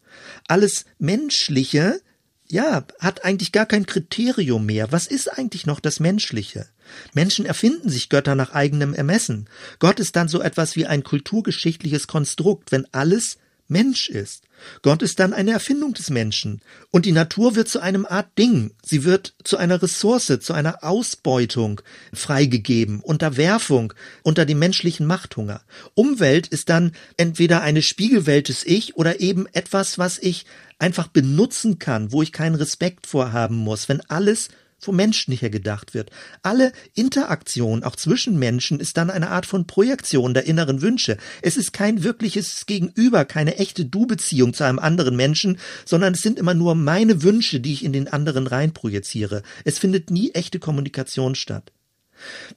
Alles 0.46 0.85
Menschliche 0.98 2.01
ja, 2.50 2.84
hat 2.98 3.24
eigentlich 3.24 3.52
gar 3.52 3.66
kein 3.66 3.87
Kriterium 3.87 4.64
mehr. 4.66 4.90
Was 4.90 5.06
ist 5.06 5.28
eigentlich 5.28 5.66
noch 5.66 5.80
das 5.80 6.00
Menschliche? 6.00 6.66
Menschen 7.12 7.44
erfinden 7.44 7.90
sich 7.90 8.08
Götter 8.08 8.34
nach 8.34 8.52
eigenem 8.52 8.94
Ermessen. 8.94 9.48
Gott 9.78 10.00
ist 10.00 10.16
dann 10.16 10.28
so 10.28 10.40
etwas 10.40 10.74
wie 10.74 10.87
ein 10.87 11.02
kulturgeschichtliches 11.02 12.06
Konstrukt, 12.06 12.72
wenn 12.72 12.87
alles 12.92 13.38
Mensch 13.68 14.08
ist. 14.08 14.44
Gott 14.83 15.03
ist 15.03 15.21
dann 15.21 15.33
eine 15.33 15.53
Erfindung 15.53 15.94
des 15.94 16.11
Menschen. 16.11 16.61
Und 16.90 17.07
die 17.07 17.12
Natur 17.12 17.55
wird 17.57 17.68
zu 17.68 17.81
einem 17.81 18.07
Art 18.07 18.37
Ding. 18.38 18.73
Sie 18.85 19.05
wird 19.05 19.35
zu 19.44 19.57
einer 19.57 19.83
Ressource, 19.83 20.38
zu 20.40 20.53
einer 20.53 20.85
Ausbeutung 20.85 21.81
freigegeben, 22.12 23.01
Unterwerfung 23.01 23.92
unter 24.23 24.47
dem 24.47 24.59
menschlichen 24.59 25.07
Machthunger. 25.07 25.62
Umwelt 25.94 26.49
ist 26.49 26.68
dann 26.68 26.92
entweder 27.16 27.62
eine 27.62 27.83
Spiegelwelt 27.83 28.49
des 28.49 28.64
Ich 28.64 28.97
oder 28.97 29.21
eben 29.21 29.47
etwas, 29.53 29.99
was 29.99 30.18
ich 30.18 30.47
einfach 30.79 31.09
benutzen 31.09 31.79
kann, 31.79 32.12
wo 32.12 32.23
ich 32.23 32.33
keinen 32.33 32.55
Respekt 32.55 33.07
vorhaben 33.07 33.57
muss, 33.57 33.88
wenn 33.88 34.01
alles 34.03 34.49
vom 34.79 34.97
Menschen 34.97 35.35
her 35.35 35.51
gedacht 35.51 35.95
wird. 35.95 36.11
Alle 36.43 36.73
Interaktion, 36.95 37.83
auch 37.83 37.97
zwischen 37.97 38.38
Menschen, 38.38 38.81
ist 38.81 38.97
dann 38.97 39.11
eine 39.11 39.31
Art 39.31 39.47
von 39.47 39.67
Projektion 39.67 40.35
der 40.35 40.47
inneren 40.47 40.83
Wünsche. 40.83 41.19
Es 41.43 41.57
ist 41.57 41.73
kein 41.73 42.05
wirkliches 42.05 42.67
Gegenüber, 42.67 43.25
keine 43.25 43.57
echte 43.57 43.85
Du-Beziehung 43.85 44.55
zu 44.55 44.64
einem 44.64 44.79
anderen 44.79 45.17
Menschen, 45.17 45.59
sondern 45.85 46.14
es 46.14 46.21
sind 46.21 46.38
immer 46.38 46.55
nur 46.55 46.75
meine 46.75 47.23
Wünsche, 47.23 47.61
die 47.61 47.73
ich 47.73 47.85
in 47.85 47.93
den 47.93 48.09
anderen 48.09 48.47
reinprojiziere. 48.47 49.43
Es 49.64 49.79
findet 49.79 50.11
nie 50.11 50.31
echte 50.33 50.59
Kommunikation 50.59 51.35
statt. 51.35 51.73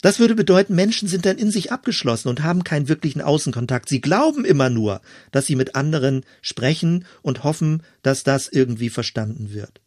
Das 0.01 0.19
würde 0.19 0.35
bedeuten, 0.35 0.75
Menschen 0.75 1.07
sind 1.07 1.25
dann 1.25 1.37
in 1.37 1.51
sich 1.51 1.71
abgeschlossen 1.71 2.29
und 2.29 2.43
haben 2.43 2.63
keinen 2.63 2.87
wirklichen 2.87 3.21
Außenkontakt. 3.21 3.89
Sie 3.89 4.01
glauben 4.01 4.45
immer 4.45 4.69
nur, 4.69 5.01
dass 5.31 5.45
sie 5.45 5.55
mit 5.55 5.75
anderen 5.75 6.25
sprechen 6.41 7.05
und 7.21 7.43
hoffen, 7.43 7.83
dass 8.01 8.23
das 8.23 8.47
irgendwie 8.47 8.89
verstanden 8.89 9.53
wird. 9.53 9.81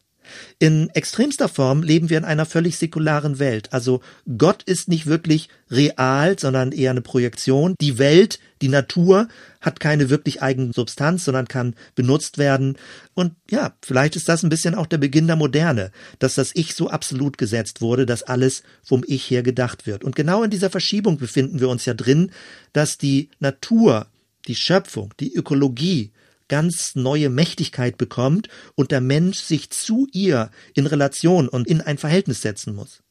In 0.59 0.91
extremster 0.91 1.49
Form 1.49 1.83
leben 1.83 2.11
wir 2.11 2.19
in 2.19 2.25
einer 2.25 2.47
völlig 2.47 2.77
säkularen 2.79 3.39
Welt. 3.39 3.73
Also 3.73 4.01
Gott 4.39 4.63
ist 4.63 4.89
nicht 4.89 5.07
wirklich 5.07 5.49
real, 5.71 6.39
sondern 6.39 6.73
eher 6.73 6.91
eine 6.91 7.03
Projektion. 7.03 7.75
Die 7.81 7.99
Welt, 7.99 8.39
die 8.63 8.69
Natur 8.69 9.29
hat 9.61 9.81
keine 9.81 10.11
wirklich 10.11 10.43
eigene 10.43 10.73
Substanz, 10.73 11.25
sondern 11.25 11.49
kann 11.49 11.75
benutzt 11.95 12.39
werden. 12.39 12.77
Und 13.15 13.35
ja, 13.51 13.75
vielleicht 13.83 14.17
ist 14.17 14.29
das 14.29 14.43
ein 14.43 14.49
bisschen 14.49 14.75
auch 14.75 14.87
der 14.87 14.99
Beginn 14.99 15.27
der 15.27 15.37
Moderne, 15.37 15.91
dass 16.19 16.35
das 16.35 16.53
Ich 16.55 16.75
so 16.75 16.89
absolut 16.89 17.39
gesetzt 17.39 17.81
wurde, 17.81 18.07
dass 18.07 18.23
alles 18.23 18.63
vom 18.83 19.05
Ich 19.07 19.31
her 19.31 19.43
gedacht 19.43 19.87
wird. 19.87 20.05
Und 20.05 20.17
genau 20.17 20.43
in 20.43 20.51
dieser 20.51 20.71
Verschiebung 20.71 21.19
befinden 21.19 21.61
wir 21.61 21.69
uns 21.69 21.85
ja 21.85 21.95
drin, 21.95 22.31
dass 22.73 22.99
die 22.99 23.31
Natur, 23.39 24.07
die 24.47 24.55
Schöpfung, 24.55 25.15
die 25.21 25.35
Ökologie, 25.35 26.13
ganz 26.49 26.95
neue 26.95 27.31
Mächtigkeit 27.31 27.99
bekommt 27.99 28.49
und 28.75 28.91
der 28.91 29.01
Mensch 29.01 29.39
sich 29.39 29.71
zu 29.71 30.07
ihr 30.13 30.51
in 30.75 30.87
Relation 30.87 31.49
und 31.49 31.67
in 31.67 31.81
ein 31.81 31.99
Verhältnis 31.99 32.43
setzen 32.43 32.75
muss. 32.75 33.03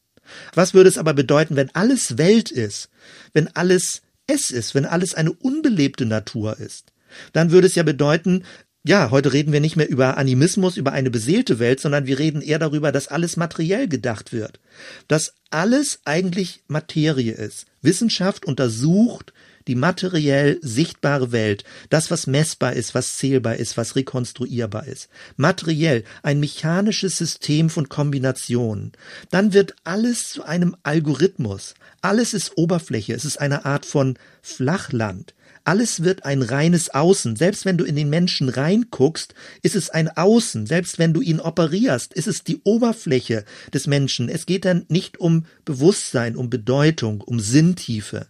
Was 0.53 0.73
würde 0.73 0.89
es 0.89 0.97
aber 0.97 1.13
bedeuten, 1.13 1.55
wenn 1.55 1.73
alles 1.75 2.17
Welt 2.17 2.51
ist, 2.51 2.89
wenn 3.33 3.53
alles 3.55 4.01
es 4.27 4.51
ist, 4.51 4.73
wenn 4.73 4.85
alles 4.85 5.13
eine 5.13 5.31
unbelebte 5.31 6.05
Natur 6.05 6.59
ist? 6.59 6.93
Dann 7.33 7.51
würde 7.51 7.67
es 7.67 7.75
ja 7.75 7.83
bedeuten, 7.83 8.43
ja, 8.85 9.11
heute 9.11 9.31
reden 9.31 9.53
wir 9.53 9.61
nicht 9.61 9.77
mehr 9.77 9.89
über 9.89 10.17
Animismus, 10.17 10.75
über 10.75 10.91
eine 10.91 11.09
beseelte 11.09 11.57
Welt, 11.59 11.79
sondern 11.79 12.05
wir 12.05 12.19
reden 12.19 12.41
eher 12.41 12.59
darüber, 12.59 12.91
dass 12.91 13.07
alles 13.07 13.37
materiell 13.37 13.87
gedacht 13.87 14.33
wird. 14.33 14.59
Dass 15.07 15.35
alles 15.51 15.99
eigentlich 16.03 16.63
Materie 16.67 17.33
ist. 17.33 17.65
Wissenschaft 17.81 18.45
untersucht 18.45 19.33
die 19.67 19.75
materiell 19.75 20.59
sichtbare 20.61 21.31
Welt, 21.31 21.63
das, 21.89 22.11
was 22.11 22.27
messbar 22.27 22.73
ist, 22.73 22.95
was 22.95 23.17
zählbar 23.17 23.55
ist, 23.55 23.77
was 23.77 23.95
rekonstruierbar 23.95 24.87
ist. 24.87 25.09
Materiell 25.35 26.03
ein 26.21 26.39
mechanisches 26.39 27.17
System 27.17 27.69
von 27.69 27.89
Kombinationen. 27.89 28.91
Dann 29.31 29.53
wird 29.53 29.75
alles 29.83 30.29
zu 30.29 30.43
einem 30.43 30.75
Algorithmus. 30.83 31.75
Alles 32.01 32.33
ist 32.33 32.57
Oberfläche, 32.57 33.13
es 33.13 33.25
ist 33.25 33.39
eine 33.39 33.65
Art 33.65 33.85
von 33.85 34.17
Flachland. 34.41 35.33
Alles 35.65 36.03
wird 36.03 36.25
ein 36.25 36.41
reines 36.41 36.93
Außen. 36.93 37.37
Selbst 37.37 37.63
wenn 37.63 37.77
du 37.77 37.85
in 37.85 37.95
den 37.95 38.09
Menschen 38.09 38.49
reinguckst, 38.49 39.33
ist 39.61 39.75
es 39.75 39.89
ein 39.89 40.09
Außen. 40.09 40.65
Selbst 40.65 40.99
wenn 40.99 41.13
du 41.13 41.21
ihn 41.21 41.39
operierst, 41.39 42.13
ist 42.13 42.27
es 42.27 42.43
die 42.43 42.59
Oberfläche 42.63 43.45
des 43.73 43.87
Menschen. 43.87 44.27
Es 44.27 44.45
geht 44.45 44.65
dann 44.65 44.85
nicht 44.89 45.19
um 45.19 45.45
Bewusstsein, 45.63 46.35
um 46.35 46.49
Bedeutung, 46.49 47.21
um 47.21 47.39
Sinntiefe 47.39 48.27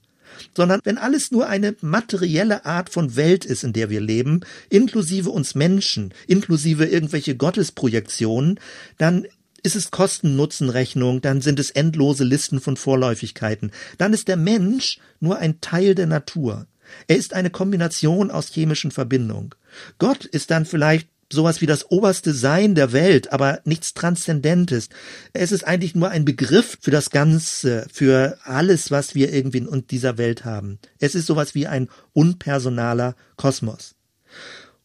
sondern 0.56 0.80
wenn 0.84 0.98
alles 0.98 1.32
nur 1.32 1.48
eine 1.48 1.76
materielle 1.82 2.66
Art 2.66 2.90
von 2.90 3.16
Welt 3.16 3.46
ist, 3.46 3.64
in 3.64 3.74
der 3.74 3.90
wir 3.90 4.02
leben, 4.02 4.42
inklusive 4.70 5.30
uns 5.30 5.56
Menschen, 5.56 6.14
inklusive 6.28 6.86
irgendwelche 6.86 7.36
Gottesprojektionen, 7.36 8.60
dann 8.98 9.26
ist 9.64 9.76
es 9.78 9.92
Kosten-Nutzen-Rechnung, 9.92 11.22
dann 11.22 11.42
sind 11.42 11.60
es 11.60 11.70
endlose 11.70 12.26
Listen 12.26 12.60
von 12.60 12.76
Vorläufigkeiten. 12.76 13.72
Dann 13.98 14.14
ist 14.14 14.28
der 14.28 14.38
Mensch 14.38 15.00
nur 15.22 15.38
ein 15.38 15.62
Teil 15.62 15.96
der 15.96 16.08
Natur. 16.08 16.68
Er 17.08 17.16
ist 17.16 17.34
eine 17.34 17.50
Kombination 17.50 18.30
aus 18.30 18.50
chemischen 18.50 18.92
Verbindungen. 18.92 19.52
Gott 19.98 20.26
ist 20.26 20.52
dann 20.52 20.66
vielleicht 20.66 21.08
sowas 21.34 21.62
wie 21.62 21.66
das 21.66 21.92
oberste 21.92 22.34
Sein 22.34 22.76
der 22.76 22.94
Welt, 22.94 23.34
aber 23.34 23.60
nichts 23.66 23.94
Transzendentes. 23.94 24.90
Es 25.34 25.52
ist 25.52 25.66
eigentlich 25.66 25.96
nur 25.96 26.10
ein 26.10 26.26
Begriff 26.26 26.78
für 26.82 26.92
das 26.92 27.10
Ganze, 27.10 27.86
für 27.92 28.38
alles, 28.44 28.92
was 28.92 29.16
wir 29.16 29.34
irgendwie 29.34 29.60
in 29.60 29.88
dieser 29.88 30.18
Welt 30.18 30.46
haben. 30.46 30.80
Es 31.00 31.16
ist 31.16 31.26
sowas 31.26 31.56
wie 31.56 31.68
ein 31.68 31.90
unpersonaler 32.14 33.16
Kosmos. 33.36 33.96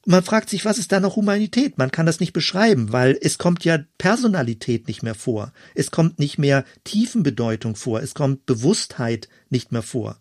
Und 0.04 0.12
man 0.12 0.24
fragt 0.24 0.48
sich, 0.48 0.64
was 0.64 0.78
ist 0.78 0.90
da 0.92 1.00
noch 1.00 1.16
Humanität? 1.16 1.76
Man 1.76 1.90
kann 1.90 2.06
das 2.06 2.20
nicht 2.20 2.32
beschreiben, 2.32 2.92
weil 2.92 3.18
es 3.20 3.37
kommt 3.37 3.64
ja 3.64 3.78
Personalität 3.98 4.88
nicht 4.88 5.02
mehr 5.02 5.14
vor. 5.14 5.52
Es 5.74 5.90
kommt 5.90 6.18
nicht 6.18 6.38
mehr 6.38 6.64
Tiefenbedeutung 6.84 7.76
vor. 7.76 8.00
Es 8.00 8.14
kommt 8.14 8.46
Bewusstheit 8.46 9.28
nicht 9.50 9.70
mehr 9.70 9.82
vor. 9.82 10.18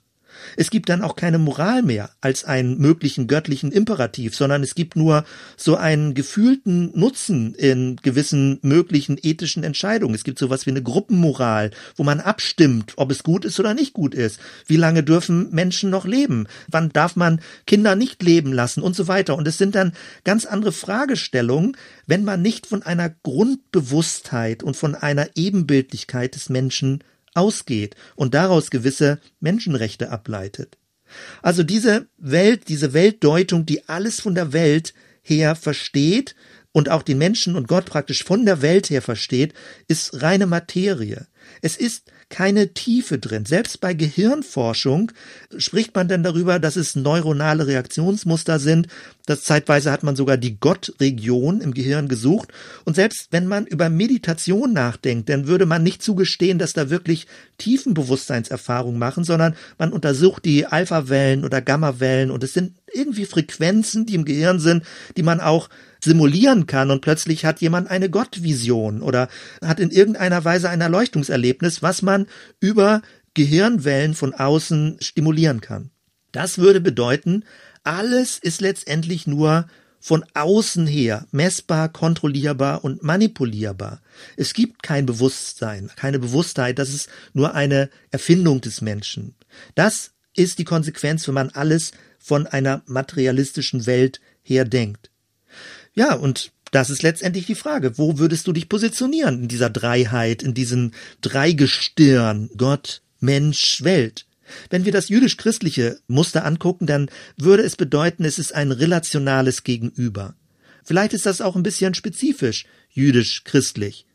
Es 0.55 0.69
gibt 0.69 0.89
dann 0.89 1.01
auch 1.01 1.15
keine 1.15 1.37
Moral 1.37 1.81
mehr 1.81 2.09
als 2.21 2.45
einen 2.45 2.77
möglichen 2.77 3.27
göttlichen 3.27 3.71
Imperativ, 3.71 4.35
sondern 4.35 4.63
es 4.63 4.75
gibt 4.75 4.95
nur 4.95 5.25
so 5.55 5.75
einen 5.75 6.13
gefühlten 6.13 6.91
Nutzen 6.97 7.53
in 7.55 7.97
gewissen 7.97 8.59
möglichen 8.61 9.17
ethischen 9.21 9.63
Entscheidungen. 9.63 10.15
Es 10.15 10.23
gibt 10.23 10.39
sowas 10.39 10.65
wie 10.65 10.71
eine 10.71 10.83
Gruppenmoral, 10.83 11.71
wo 11.95 12.03
man 12.03 12.19
abstimmt, 12.19 12.93
ob 12.97 13.11
es 13.11 13.23
gut 13.23 13.45
ist 13.45 13.59
oder 13.59 13.73
nicht 13.73 13.93
gut 13.93 14.13
ist. 14.13 14.39
Wie 14.65 14.77
lange 14.77 15.03
dürfen 15.03 15.49
Menschen 15.51 15.89
noch 15.89 16.05
leben? 16.05 16.47
Wann 16.67 16.89
darf 16.89 17.15
man 17.15 17.41
Kinder 17.65 17.95
nicht 17.95 18.23
leben 18.23 18.53
lassen 18.53 18.81
und 18.81 18.95
so 18.95 19.07
weiter? 19.07 19.35
Und 19.35 19.47
es 19.47 19.57
sind 19.57 19.75
dann 19.75 19.93
ganz 20.23 20.45
andere 20.45 20.71
Fragestellungen, 20.71 21.75
wenn 22.05 22.23
man 22.23 22.41
nicht 22.41 22.67
von 22.67 22.83
einer 22.83 23.09
Grundbewusstheit 23.09 24.63
und 24.63 24.75
von 24.75 24.95
einer 24.95 25.29
Ebenbildlichkeit 25.35 26.35
des 26.35 26.49
Menschen 26.49 27.03
ausgeht 27.37 27.95
und 28.15 28.33
daraus 28.33 28.69
gewisse 28.69 29.19
Menschenrechte 29.39 30.09
ableitet. 30.09 30.77
Also 31.41 31.63
diese 31.63 32.07
Welt, 32.17 32.67
diese 32.67 32.93
Weltdeutung, 32.93 33.65
die 33.65 33.87
alles 33.87 34.19
von 34.19 34.35
der 34.35 34.51
Welt 34.53 34.93
her 35.21 35.55
versteht 35.55 36.35
und 36.71 36.89
auch 36.89 37.03
den 37.03 37.17
Menschen 37.17 37.55
und 37.55 37.67
Gott 37.67 37.85
praktisch 37.85 38.23
von 38.23 38.45
der 38.45 38.61
Welt 38.61 38.89
her 38.89 39.01
versteht, 39.01 39.53
ist 39.87 40.21
reine 40.21 40.47
Materie. 40.47 41.27
Es 41.61 41.77
ist 41.77 42.11
keine 42.29 42.73
Tiefe 42.73 43.19
drin. 43.19 43.45
Selbst 43.45 43.79
bei 43.79 43.93
Gehirnforschung 43.93 45.11
spricht 45.57 45.95
man 45.95 46.07
dann 46.07 46.23
darüber, 46.23 46.59
dass 46.59 46.75
es 46.75 46.95
neuronale 46.95 47.67
Reaktionsmuster 47.67 48.59
sind. 48.59 48.87
Das 49.25 49.43
zeitweise 49.43 49.91
hat 49.91 50.03
man 50.03 50.15
sogar 50.15 50.35
die 50.35 50.59
Gottregion 50.59 51.61
im 51.61 51.73
Gehirn 51.73 52.07
gesucht. 52.09 52.49
Und 52.83 52.95
selbst 52.95 53.27
wenn 53.31 53.47
man 53.47 53.65
über 53.65 53.89
Meditation 53.89 54.73
nachdenkt, 54.73 55.29
dann 55.29 55.47
würde 55.47 55.65
man 55.65 55.83
nicht 55.83 56.03
zugestehen, 56.03 56.59
dass 56.59 56.73
da 56.73 56.89
wirklich 56.89 57.27
Tiefenbewusstseinserfahrungen 57.59 58.99
machen, 58.99 59.23
sondern 59.23 59.55
man 59.77 59.93
untersucht 59.93 60.43
die 60.43 60.65
Alpha-Wellen 60.65 61.45
oder 61.45 61.61
Gamma-Wellen 61.61 62.31
und 62.31 62.43
es 62.43 62.53
sind 62.53 62.73
irgendwie 62.93 63.25
Frequenzen, 63.25 64.05
die 64.05 64.15
im 64.15 64.25
Gehirn 64.25 64.59
sind, 64.59 64.83
die 65.15 65.23
man 65.23 65.39
auch 65.39 65.69
simulieren 66.07 66.65
kann 66.67 66.89
und 66.89 67.01
plötzlich 67.01 67.45
hat 67.45 67.59
jemand 67.59 67.89
eine 67.91 68.09
Gottvision 68.09 69.01
oder 69.01 69.27
hat 69.63 69.79
in 69.79 69.91
irgendeiner 69.91 70.43
Weise 70.45 70.69
ein 70.69 70.81
Erleuchtungserlebnis, 70.81 71.83
was 71.83 72.01
man 72.01 72.27
über 72.59 73.01
Gehirnwellen 73.33 74.15
von 74.15 74.33
außen 74.33 74.97
stimulieren 75.01 75.61
kann. 75.61 75.91
Das 76.31 76.57
würde 76.57 76.81
bedeuten, 76.81 77.43
alles 77.83 78.39
ist 78.39 78.61
letztendlich 78.61 79.27
nur 79.27 79.67
von 79.99 80.23
außen 80.33 80.87
her 80.87 81.27
messbar, 81.31 81.89
kontrollierbar 81.89 82.83
und 82.85 83.03
manipulierbar. 83.03 84.01
Es 84.37 84.53
gibt 84.53 84.83
kein 84.83 85.05
Bewusstsein, 85.05 85.91
keine 85.95 86.19
Bewusstheit, 86.19 86.79
das 86.79 86.89
ist 86.89 87.09
nur 87.33 87.53
eine 87.53 87.89
Erfindung 88.11 88.61
des 88.61 88.81
Menschen. 88.81 89.35
Das 89.75 90.11
ist 90.35 90.59
die 90.59 90.63
Konsequenz, 90.63 91.27
wenn 91.27 91.35
man 91.35 91.49
alles 91.49 91.91
von 92.19 92.47
einer 92.47 92.81
materialistischen 92.85 93.85
Welt 93.85 94.21
her 94.41 94.63
denkt. 94.63 95.11
Ja, 95.97 96.13
und 96.13 96.51
das 96.69 96.91
ist 96.91 97.01
letztendlich 97.01 97.47
die 97.47 97.55
Frage. 97.55 97.97
Wo 97.97 98.19
würdest 98.19 98.45
du 98.45 98.53
dich 98.53 98.69
positionieren 98.69 99.41
in 99.41 99.47
dieser 99.47 99.71
Dreiheit, 99.71 100.43
in 100.43 100.53
diesem 100.53 100.91
Dreigestirn 101.21 102.51
Gott, 102.55 103.01
Mensch, 103.19 103.83
Welt? 103.83 104.27
Wenn 104.69 104.85
wir 104.85 104.91
das 104.91 105.09
jüdisch-christliche 105.09 105.99
Muster 106.07 106.45
angucken, 106.45 106.85
dann 106.85 107.09
würde 107.35 107.63
es 107.63 107.75
bedeuten, 107.75 108.25
es 108.25 108.37
ist 108.37 108.53
ein 108.53 108.71
relationales 108.71 109.63
Gegenüber. 109.63 110.35
Vielleicht 110.83 111.13
ist 111.13 111.25
das 111.25 111.41
auch 111.41 111.55
ein 111.55 111.63
bisschen 111.63 111.95
spezifisch 111.95 112.65
jüdisch-christlich. 112.91 114.05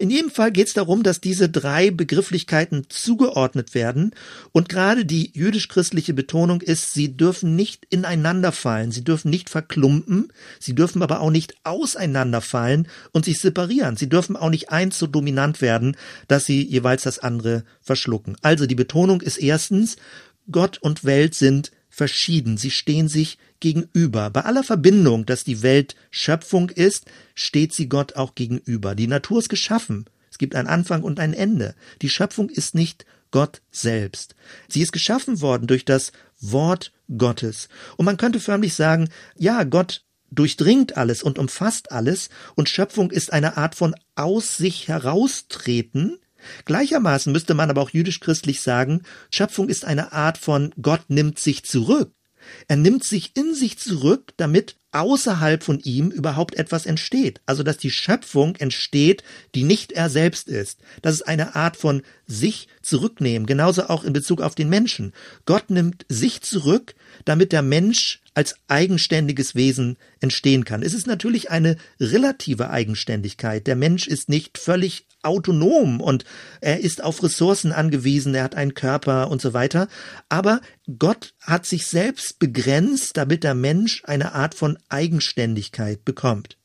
In 0.00 0.08
jedem 0.08 0.30
Fall 0.30 0.50
geht 0.50 0.68
es 0.68 0.72
darum, 0.72 1.02
dass 1.02 1.20
diese 1.20 1.50
drei 1.50 1.90
Begrifflichkeiten 1.90 2.86
zugeordnet 2.88 3.74
werden 3.74 4.12
und 4.50 4.70
gerade 4.70 5.04
die 5.04 5.30
jüdisch-christliche 5.34 6.14
Betonung 6.14 6.62
ist, 6.62 6.94
sie 6.94 7.18
dürfen 7.18 7.54
nicht 7.54 7.86
ineinanderfallen, 7.90 8.92
sie 8.92 9.04
dürfen 9.04 9.28
nicht 9.28 9.50
verklumpen, 9.50 10.32
sie 10.58 10.74
dürfen 10.74 11.02
aber 11.02 11.20
auch 11.20 11.30
nicht 11.30 11.54
auseinanderfallen 11.64 12.88
und 13.12 13.26
sich 13.26 13.40
separieren. 13.40 13.98
Sie 13.98 14.08
dürfen 14.08 14.36
auch 14.36 14.48
nicht 14.48 14.70
eins 14.70 14.98
so 14.98 15.06
dominant 15.06 15.60
werden, 15.60 15.98
dass 16.28 16.46
sie 16.46 16.66
jeweils 16.66 17.02
das 17.02 17.18
andere 17.18 17.64
verschlucken. 17.82 18.38
Also 18.40 18.64
die 18.64 18.74
Betonung 18.74 19.20
ist 19.20 19.36
erstens, 19.36 19.96
Gott 20.50 20.78
und 20.78 21.04
Welt 21.04 21.34
sind 21.34 21.72
verschieden, 22.00 22.56
sie 22.56 22.70
stehen 22.70 23.08
sich 23.08 23.36
gegenüber. 23.60 24.30
Bei 24.30 24.46
aller 24.46 24.64
Verbindung, 24.64 25.26
dass 25.26 25.44
die 25.44 25.60
Welt 25.60 25.96
Schöpfung 26.10 26.70
ist, 26.70 27.04
steht 27.34 27.74
sie 27.74 27.90
Gott 27.90 28.16
auch 28.16 28.34
gegenüber. 28.34 28.94
Die 28.94 29.06
Natur 29.06 29.40
ist 29.40 29.50
geschaffen. 29.50 30.06
Es 30.30 30.38
gibt 30.38 30.54
einen 30.54 30.66
Anfang 30.66 31.02
und 31.02 31.20
ein 31.20 31.34
Ende. 31.34 31.74
Die 32.00 32.08
Schöpfung 32.08 32.48
ist 32.48 32.74
nicht 32.74 33.04
Gott 33.32 33.60
selbst. 33.70 34.34
Sie 34.66 34.80
ist 34.80 34.92
geschaffen 34.92 35.42
worden 35.42 35.66
durch 35.66 35.84
das 35.84 36.12
Wort 36.40 36.90
Gottes. 37.18 37.68
Und 37.98 38.06
man 38.06 38.16
könnte 38.16 38.40
förmlich 38.40 38.72
sagen, 38.72 39.10
ja, 39.36 39.64
Gott 39.64 40.02
durchdringt 40.30 40.96
alles 40.96 41.22
und 41.22 41.38
umfasst 41.38 41.92
alles 41.92 42.30
und 42.54 42.70
Schöpfung 42.70 43.10
ist 43.10 43.30
eine 43.30 43.58
Art 43.58 43.74
von 43.74 43.94
aus 44.14 44.56
sich 44.56 44.88
heraustreten. 44.88 46.18
Gleichermaßen 46.64 47.32
müsste 47.32 47.54
man 47.54 47.70
aber 47.70 47.82
auch 47.82 47.90
jüdisch-christlich 47.90 48.60
sagen, 48.60 49.02
Schöpfung 49.30 49.68
ist 49.68 49.84
eine 49.84 50.12
Art 50.12 50.38
von 50.38 50.72
Gott 50.80 51.04
nimmt 51.08 51.38
sich 51.38 51.64
zurück. 51.64 52.12
Er 52.68 52.76
nimmt 52.76 53.04
sich 53.04 53.36
in 53.36 53.54
sich 53.54 53.78
zurück, 53.78 54.32
damit 54.36 54.76
außerhalb 54.92 55.62
von 55.62 55.78
ihm 55.80 56.10
überhaupt 56.10 56.56
etwas 56.56 56.86
entsteht. 56.86 57.40
Also, 57.46 57.62
dass 57.62 57.76
die 57.76 57.90
Schöpfung 57.90 58.56
entsteht, 58.56 59.22
die 59.54 59.62
nicht 59.62 59.92
er 59.92 60.10
selbst 60.10 60.48
ist. 60.48 60.80
Das 61.02 61.14
ist 61.14 61.22
eine 61.22 61.54
Art 61.54 61.76
von 61.76 62.02
sich 62.26 62.68
zurücknehmen. 62.82 63.46
Genauso 63.46 63.84
auch 63.84 64.04
in 64.04 64.12
Bezug 64.12 64.40
auf 64.40 64.54
den 64.54 64.68
Menschen. 64.68 65.12
Gott 65.46 65.70
nimmt 65.70 66.04
sich 66.08 66.40
zurück, 66.42 66.94
damit 67.24 67.52
der 67.52 67.62
Mensch 67.62 68.20
als 68.40 68.54
eigenständiges 68.68 69.54
Wesen 69.54 69.98
entstehen 70.18 70.64
kann. 70.64 70.82
Es 70.82 70.94
ist 70.94 71.06
natürlich 71.06 71.50
eine 71.50 71.76
relative 72.00 72.70
Eigenständigkeit. 72.70 73.66
Der 73.66 73.76
Mensch 73.76 74.06
ist 74.06 74.30
nicht 74.30 74.56
völlig 74.56 75.06
autonom 75.22 76.00
und 76.00 76.24
er 76.62 76.80
ist 76.80 77.04
auf 77.04 77.22
Ressourcen 77.22 77.72
angewiesen, 77.72 78.34
er 78.34 78.44
hat 78.44 78.54
einen 78.54 78.72
Körper 78.72 79.30
und 79.30 79.42
so 79.42 79.52
weiter. 79.52 79.88
Aber 80.30 80.62
Gott 80.98 81.34
hat 81.42 81.66
sich 81.66 81.86
selbst 81.86 82.38
begrenzt, 82.38 83.18
damit 83.18 83.44
der 83.44 83.54
Mensch 83.54 84.00
eine 84.06 84.32
Art 84.32 84.54
von 84.54 84.78
Eigenständigkeit 84.88 86.06
bekommt. 86.06 86.56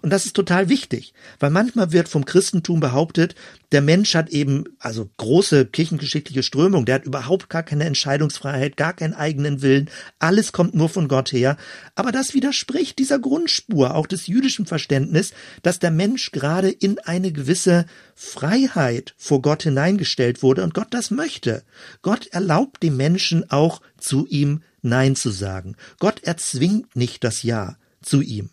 Und 0.00 0.10
das 0.10 0.26
ist 0.26 0.34
total 0.34 0.68
wichtig, 0.68 1.14
weil 1.40 1.50
manchmal 1.50 1.92
wird 1.92 2.08
vom 2.08 2.24
Christentum 2.24 2.80
behauptet, 2.80 3.34
der 3.72 3.80
Mensch 3.80 4.14
hat 4.14 4.30
eben, 4.30 4.64
also 4.78 5.08
große 5.16 5.66
kirchengeschichtliche 5.66 6.42
Strömung, 6.42 6.84
der 6.84 6.96
hat 6.96 7.04
überhaupt 7.06 7.48
gar 7.48 7.62
keine 7.62 7.84
Entscheidungsfreiheit, 7.84 8.76
gar 8.76 8.92
keinen 8.92 9.14
eigenen 9.14 9.62
Willen, 9.62 9.88
alles 10.18 10.52
kommt 10.52 10.74
nur 10.74 10.88
von 10.88 11.08
Gott 11.08 11.32
her. 11.32 11.56
Aber 11.94 12.12
das 12.12 12.34
widerspricht 12.34 12.98
dieser 12.98 13.18
Grundspur, 13.18 13.94
auch 13.94 14.06
des 14.06 14.26
jüdischen 14.26 14.66
Verständnis, 14.66 15.32
dass 15.62 15.78
der 15.78 15.90
Mensch 15.90 16.32
gerade 16.32 16.70
in 16.70 16.98
eine 17.00 17.32
gewisse 17.32 17.86
Freiheit 18.14 19.14
vor 19.16 19.42
Gott 19.42 19.62
hineingestellt 19.62 20.42
wurde 20.42 20.62
und 20.62 20.74
Gott 20.74 20.88
das 20.90 21.10
möchte. 21.10 21.62
Gott 22.02 22.26
erlaubt 22.28 22.82
dem 22.82 22.96
Menschen 22.96 23.50
auch 23.50 23.80
zu 23.98 24.26
ihm 24.26 24.62
Nein 24.82 25.16
zu 25.16 25.30
sagen. 25.30 25.76
Gott 25.98 26.22
erzwingt 26.24 26.96
nicht 26.96 27.24
das 27.24 27.42
Ja 27.42 27.76
zu 28.02 28.20
ihm. 28.20 28.50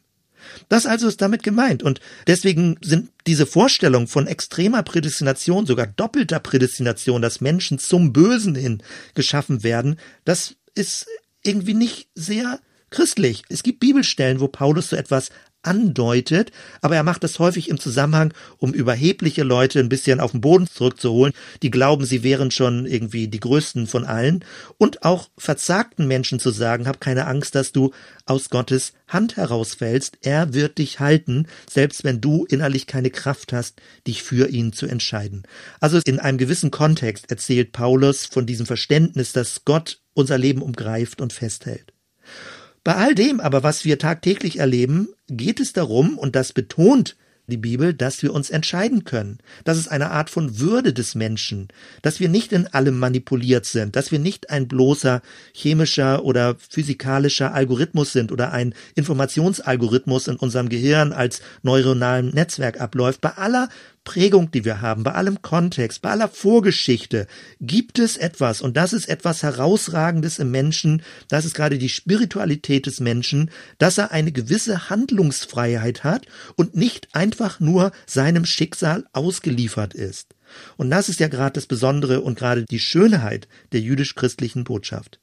Das 0.67 0.85
also 0.85 1.07
ist 1.07 1.21
damit 1.21 1.43
gemeint. 1.43 1.83
Und 1.83 1.99
deswegen 2.27 2.77
sind 2.81 3.09
diese 3.27 3.45
Vorstellungen 3.45 4.07
von 4.07 4.27
extremer 4.27 4.83
Prädestination, 4.83 5.65
sogar 5.65 5.87
doppelter 5.87 6.39
Prädestination, 6.39 7.21
dass 7.21 7.41
Menschen 7.41 7.79
zum 7.79 8.13
Bösen 8.13 8.55
hin 8.55 8.83
geschaffen 9.13 9.63
werden, 9.63 9.99
das 10.25 10.55
ist 10.75 11.07
irgendwie 11.43 11.73
nicht 11.73 12.09
sehr 12.15 12.59
christlich. 12.89 13.43
Es 13.49 13.63
gibt 13.63 13.79
Bibelstellen, 13.79 14.39
wo 14.39 14.47
Paulus 14.47 14.89
so 14.89 14.95
etwas 14.95 15.29
andeutet, 15.61 16.51
aber 16.81 16.95
er 16.95 17.03
macht 17.03 17.23
das 17.23 17.39
häufig 17.39 17.69
im 17.69 17.79
Zusammenhang, 17.79 18.33
um 18.57 18.73
überhebliche 18.73 19.43
Leute 19.43 19.79
ein 19.79 19.89
bisschen 19.89 20.19
auf 20.19 20.31
den 20.31 20.41
Boden 20.41 20.67
zurückzuholen, 20.67 21.33
die 21.61 21.71
glauben, 21.71 22.05
sie 22.05 22.23
wären 22.23 22.51
schon 22.51 22.85
irgendwie 22.85 23.27
die 23.27 23.39
größten 23.39 23.87
von 23.87 24.05
allen 24.05 24.45
und 24.77 25.03
auch 25.03 25.29
verzagten 25.37 26.07
Menschen 26.07 26.39
zu 26.39 26.51
sagen, 26.51 26.87
hab 26.87 27.01
keine 27.01 27.27
Angst, 27.27 27.55
dass 27.55 27.71
du 27.71 27.91
aus 28.25 28.49
Gottes 28.49 28.93
Hand 29.07 29.37
herausfällst, 29.37 30.19
er 30.21 30.53
wird 30.53 30.77
dich 30.77 30.99
halten, 30.99 31.47
selbst 31.69 32.03
wenn 32.03 32.21
du 32.21 32.45
innerlich 32.45 32.87
keine 32.87 33.09
Kraft 33.09 33.51
hast, 33.51 33.81
dich 34.07 34.23
für 34.23 34.49
ihn 34.49 34.71
zu 34.71 34.85
entscheiden. 34.85 35.43
Also 35.79 35.99
in 36.05 36.19
einem 36.19 36.37
gewissen 36.37 36.71
Kontext 36.71 37.29
erzählt 37.29 37.71
Paulus 37.71 38.25
von 38.25 38.45
diesem 38.45 38.65
Verständnis, 38.65 39.33
dass 39.33 39.65
Gott 39.65 40.01
unser 40.13 40.37
Leben 40.37 40.61
umgreift 40.61 41.21
und 41.21 41.33
festhält. 41.33 41.93
Bei 42.83 42.95
all 42.95 43.15
dem 43.15 43.39
aber, 43.39 43.63
was 43.63 43.85
wir 43.85 43.99
tagtäglich 43.99 44.59
erleben, 44.59 45.09
geht 45.27 45.59
es 45.59 45.73
darum, 45.73 46.17
und 46.17 46.35
das 46.35 46.53
betont 46.53 47.15
die 47.49 47.57
Bibel, 47.57 47.93
dass 47.93 48.21
wir 48.23 48.33
uns 48.33 48.49
entscheiden 48.49 49.03
können. 49.03 49.39
Das 49.65 49.77
ist 49.77 49.89
eine 49.89 50.11
Art 50.11 50.29
von 50.29 50.59
Würde 50.59 50.93
des 50.93 51.15
Menschen, 51.15 51.67
dass 52.01 52.19
wir 52.19 52.29
nicht 52.29 52.53
in 52.53 52.67
allem 52.67 52.97
manipuliert 52.97 53.65
sind, 53.65 53.95
dass 53.95 54.11
wir 54.11 54.19
nicht 54.19 54.49
ein 54.49 54.67
bloßer 54.67 55.21
chemischer 55.51 56.23
oder 56.23 56.55
physikalischer 56.57 57.53
Algorithmus 57.53 58.13
sind 58.13 58.31
oder 58.31 58.51
ein 58.53 58.73
Informationsalgorithmus 58.95 60.27
in 60.27 60.37
unserem 60.37 60.69
Gehirn 60.69 61.11
als 61.11 61.41
neuronalem 61.63 62.29
Netzwerk 62.29 62.79
abläuft. 62.79 63.21
Bei 63.21 63.31
aller 63.31 63.69
Prägung, 64.03 64.51
die 64.51 64.65
wir 64.65 64.81
haben, 64.81 65.03
bei 65.03 65.13
allem 65.13 65.41
Kontext, 65.41 66.01
bei 66.01 66.09
aller 66.09 66.27
Vorgeschichte, 66.27 67.27
gibt 67.61 67.99
es 67.99 68.17
etwas, 68.17 68.61
und 68.61 68.77
das 68.77 68.93
ist 68.93 69.07
etwas 69.07 69.43
Herausragendes 69.43 70.39
im 70.39 70.51
Menschen, 70.51 71.03
das 71.27 71.45
ist 71.45 71.53
gerade 71.53 71.77
die 71.77 71.89
Spiritualität 71.89 72.85
des 72.85 72.99
Menschen, 72.99 73.51
dass 73.77 73.97
er 73.97 74.11
eine 74.11 74.31
gewisse 74.31 74.89
Handlungsfreiheit 74.89 76.03
hat 76.03 76.25
und 76.55 76.75
nicht 76.75 77.09
einfach 77.13 77.59
nur 77.59 77.91
seinem 78.05 78.45
Schicksal 78.45 79.05
ausgeliefert 79.13 79.93
ist. 79.93 80.35
Und 80.77 80.89
das 80.89 81.09
ist 81.09 81.19
ja 81.19 81.27
gerade 81.27 81.53
das 81.53 81.67
Besondere 81.67 82.21
und 82.21 82.37
gerade 82.37 82.65
die 82.65 82.79
Schönheit 82.79 83.47
der 83.71 83.81
jüdisch-christlichen 83.81 84.63
Botschaft. 84.63 85.19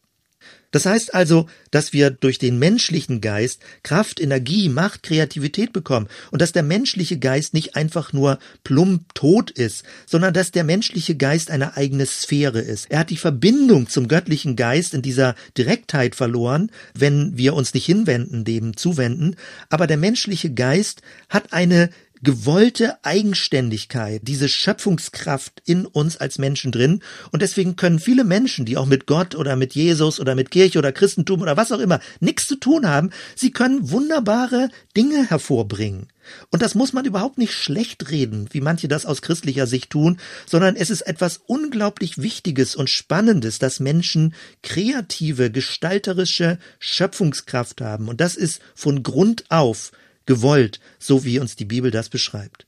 Das 0.71 0.87
heißt 0.87 1.15
also, 1.15 1.47
dass 1.71 1.93
wir 1.93 2.11
durch 2.11 2.39
den 2.39 2.59
menschlichen 2.59 3.21
Geist 3.21 3.63
Kraft, 3.83 4.21
Energie, 4.21 4.69
Macht, 4.69 5.03
Kreativität 5.03 5.73
bekommen 5.73 6.09
und 6.31 6.43
dass 6.43 6.53
der 6.53 6.63
menschliche 6.63 7.19
Geist 7.19 7.55
nicht 7.55 7.77
einfach 7.77 8.13
nur 8.13 8.39
plump 8.65 9.15
tot 9.15 9.51
ist, 9.51 9.85
sondern 10.07 10.35
dass 10.35 10.51
der 10.51 10.65
menschliche 10.65 11.17
Geist 11.17 11.51
eine 11.51 11.77
eigene 11.77 12.07
Sphäre 12.07 12.61
ist. 12.61 12.91
Er 12.91 13.01
hat 13.01 13.11
die 13.11 13.17
Verbindung 13.17 13.89
zum 13.89 14.09
göttlichen 14.09 14.57
Geist 14.57 14.95
in 14.95 15.03
dieser 15.03 15.35
Direktheit 15.57 16.15
verloren, 16.15 16.71
wenn 16.95 17.37
wir 17.37 17.55
uns 17.55 17.73
nicht 17.75 17.87
hinwenden, 17.87 18.45
dem 18.45 18.77
zuwenden, 18.77 19.37
aber 19.71 19.87
der 19.87 19.97
menschliche 19.97 20.53
Geist 20.53 21.03
hat 21.29 21.53
eine 21.53 21.91
gewollte 22.23 23.05
Eigenständigkeit, 23.05 24.23
diese 24.25 24.49
Schöpfungskraft 24.49 25.63
in 25.65 25.87
uns 25.87 26.17
als 26.17 26.39
Menschen 26.39 26.73
drin. 26.73 27.03
Und 27.33 27.43
deswegen 27.43 27.77
können 27.77 27.99
viele 27.99 28.25
Menschen, 28.25 28.65
die 28.65 28.77
auch 28.77 28.87
mit 28.87 29.07
Gott 29.07 29.35
oder 29.35 29.57
mit 29.57 29.75
Jesus 29.75 30.21
oder 30.21 30.35
mit 30.35 30.51
Kirche 30.51 30.79
oder 30.79 30.93
Christentum 30.93 31.43
oder 31.43 31.57
was 31.57 31.73
auch 31.73 31.81
immer 31.81 32.01
nichts 32.21 32.47
zu 32.47 32.57
tun 32.57 32.87
haben, 32.89 33.11
sie 33.35 33.51
können 33.51 33.91
wunderbare 33.91 34.69
Dinge 34.97 35.29
hervorbringen. 35.29 36.09
Und 36.51 36.63
das 36.63 36.75
muss 36.75 36.93
man 36.93 37.05
überhaupt 37.05 37.39
nicht 37.39 37.53
schlecht 37.53 38.11
reden, 38.11 38.49
wie 38.51 38.61
manche 38.61 38.89
das 38.89 39.07
aus 39.07 39.23
christlicher 39.23 39.67
Sicht 39.67 39.91
tun, 39.91 40.19
sondern 40.47 40.77
es 40.77 40.91
ist 40.91 41.03
etwas 41.03 41.41
unglaublich 41.47 42.21
Wichtiges 42.21 42.75
und 42.75 42.91
Spannendes, 42.91 43.59
dass 43.59 43.81
Menschen 43.81 44.35
kreative, 44.63 45.51
gestalterische 45.51 46.59
Schöpfungskraft 46.79 47.81
haben. 47.81 48.09
Und 48.09 48.21
das 48.21 48.37
ist 48.37 48.61
von 48.75 49.03
Grund 49.03 49.45
auf 49.51 49.93
gewollt, 50.27 50.81
so 50.99 51.25
wie 51.25 51.39
uns 51.39 51.57
die 51.57 51.65
Bibel 51.65 51.91
das 51.91 52.09
beschreibt. 52.09 52.67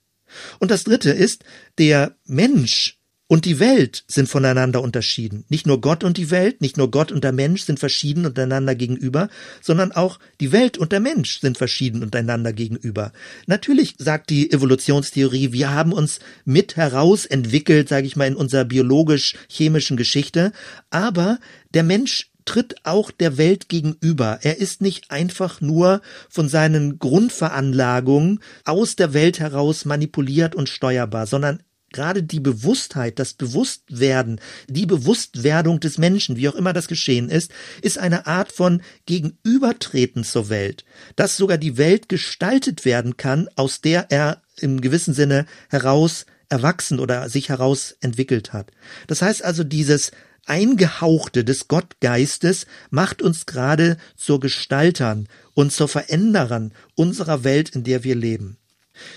Und 0.58 0.70
das 0.70 0.84
dritte 0.84 1.10
ist, 1.10 1.44
der 1.78 2.16
Mensch 2.24 2.98
und 3.30 3.44
die 3.44 3.60
Welt 3.60 4.04
sind 4.08 4.28
voneinander 4.28 4.80
unterschieden. 4.80 5.44
Nicht 5.50 5.66
nur 5.66 5.82
Gott 5.82 6.02
und 6.02 6.16
die 6.16 6.30
Welt, 6.30 6.62
nicht 6.62 6.78
nur 6.78 6.90
Gott 6.90 7.12
und 7.12 7.22
der 7.22 7.32
Mensch 7.32 7.62
sind 7.62 7.78
verschieden 7.78 8.24
untereinander 8.24 8.74
gegenüber, 8.74 9.28
sondern 9.60 9.92
auch 9.92 10.18
die 10.40 10.50
Welt 10.50 10.78
und 10.78 10.92
der 10.92 11.00
Mensch 11.00 11.40
sind 11.40 11.58
verschieden 11.58 12.02
untereinander 12.02 12.54
gegenüber. 12.54 13.12
Natürlich 13.46 13.94
sagt 13.98 14.30
die 14.30 14.50
Evolutionstheorie, 14.50 15.52
wir 15.52 15.70
haben 15.70 15.92
uns 15.92 16.20
mit 16.46 16.76
herausentwickelt, 16.76 17.88
sage 17.88 18.06
ich 18.06 18.16
mal, 18.16 18.28
in 18.28 18.34
unserer 18.34 18.64
biologisch-chemischen 18.64 19.98
Geschichte, 19.98 20.52
aber 20.88 21.38
der 21.74 21.82
Mensch 21.82 22.30
tritt 22.48 22.76
auch 22.84 23.10
der 23.10 23.36
Welt 23.36 23.68
gegenüber. 23.68 24.38
Er 24.40 24.56
ist 24.56 24.80
nicht 24.80 25.10
einfach 25.10 25.60
nur 25.60 26.00
von 26.30 26.48
seinen 26.48 26.98
Grundveranlagungen 26.98 28.40
aus 28.64 28.96
der 28.96 29.12
Welt 29.12 29.38
heraus 29.38 29.84
manipuliert 29.84 30.54
und 30.54 30.70
steuerbar, 30.70 31.26
sondern 31.26 31.62
gerade 31.92 32.22
die 32.22 32.40
Bewusstheit, 32.40 33.18
das 33.18 33.34
Bewusstwerden, 33.34 34.40
die 34.66 34.86
Bewusstwerdung 34.86 35.78
des 35.78 35.98
Menschen, 35.98 36.38
wie 36.38 36.48
auch 36.48 36.54
immer 36.54 36.72
das 36.72 36.88
geschehen 36.88 37.28
ist, 37.28 37.52
ist 37.82 37.98
eine 37.98 38.26
Art 38.26 38.50
von 38.50 38.80
Gegenübertreten 39.04 40.24
zur 40.24 40.48
Welt, 40.48 40.86
dass 41.16 41.36
sogar 41.36 41.58
die 41.58 41.76
Welt 41.76 42.08
gestaltet 42.08 42.86
werden 42.86 43.18
kann, 43.18 43.50
aus 43.56 43.82
der 43.82 44.10
er 44.10 44.40
im 44.58 44.80
gewissen 44.80 45.12
Sinne 45.12 45.44
heraus 45.68 46.24
erwachsen 46.48 46.98
oder 46.98 47.28
sich 47.28 47.50
heraus 47.50 47.94
entwickelt 48.00 48.54
hat. 48.54 48.70
Das 49.06 49.20
heißt 49.20 49.44
also, 49.44 49.64
dieses 49.64 50.12
Eingehauchte 50.48 51.44
des 51.44 51.68
Gottgeistes 51.68 52.66
macht 52.90 53.22
uns 53.22 53.46
gerade 53.46 53.96
zur 54.16 54.40
Gestaltern 54.40 55.28
und 55.54 55.72
zur 55.72 55.88
Veränderern 55.88 56.72
unserer 56.94 57.44
Welt, 57.44 57.70
in 57.70 57.84
der 57.84 58.04
wir 58.04 58.14
leben. 58.14 58.58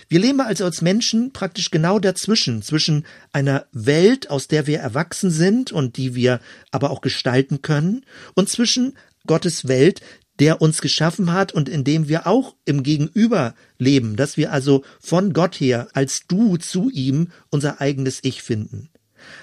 Wir 0.09 0.19
leben 0.19 0.41
also 0.41 0.65
als 0.65 0.81
Menschen 0.81 1.33
praktisch 1.33 1.71
genau 1.71 1.99
dazwischen, 1.99 2.61
zwischen 2.61 3.05
einer 3.33 3.65
Welt, 3.71 4.29
aus 4.29 4.47
der 4.47 4.67
wir 4.67 4.79
erwachsen 4.79 5.31
sind 5.31 5.71
und 5.71 5.97
die 5.97 6.15
wir 6.15 6.39
aber 6.69 6.91
auch 6.91 7.01
gestalten 7.01 7.61
können, 7.61 8.05
und 8.35 8.49
zwischen 8.49 8.93
Gottes 9.25 9.67
Welt, 9.67 10.01
der 10.39 10.61
uns 10.61 10.81
geschaffen 10.81 11.33
hat 11.33 11.51
und 11.51 11.69
in 11.69 11.83
dem 11.83 12.07
wir 12.07 12.25
auch 12.25 12.55
im 12.65 12.83
Gegenüber 12.83 13.53
leben, 13.77 14.15
dass 14.15 14.37
wir 14.37 14.51
also 14.51 14.83
von 14.99 15.33
Gott 15.33 15.59
her 15.59 15.87
als 15.93 16.25
Du 16.27 16.57
zu 16.57 16.89
ihm 16.89 17.27
unser 17.49 17.81
eigenes 17.81 18.19
Ich 18.23 18.41
finden. 18.41 18.89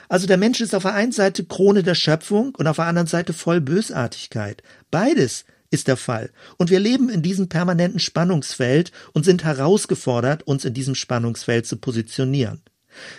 Also 0.08 0.26
der 0.26 0.36
Mensch 0.36 0.60
ist 0.60 0.74
auf 0.74 0.82
der 0.82 0.94
einen 0.94 1.12
Seite 1.12 1.44
Krone 1.44 1.82
der 1.82 1.94
Schöpfung 1.94 2.54
und 2.54 2.66
auf 2.66 2.76
der 2.76 2.86
anderen 2.86 3.08
Seite 3.08 3.32
voll 3.32 3.60
Bösartigkeit. 3.60 4.62
Beides 4.90 5.44
ist 5.70 5.88
der 5.88 5.96
Fall. 5.96 6.30
Und 6.56 6.70
wir 6.70 6.80
leben 6.80 7.08
in 7.08 7.22
diesem 7.22 7.48
permanenten 7.48 8.00
Spannungsfeld 8.00 8.92
und 9.12 9.24
sind 9.24 9.44
herausgefordert, 9.44 10.42
uns 10.44 10.64
in 10.64 10.74
diesem 10.74 10.94
Spannungsfeld 10.94 11.66
zu 11.66 11.76
positionieren. 11.76 12.62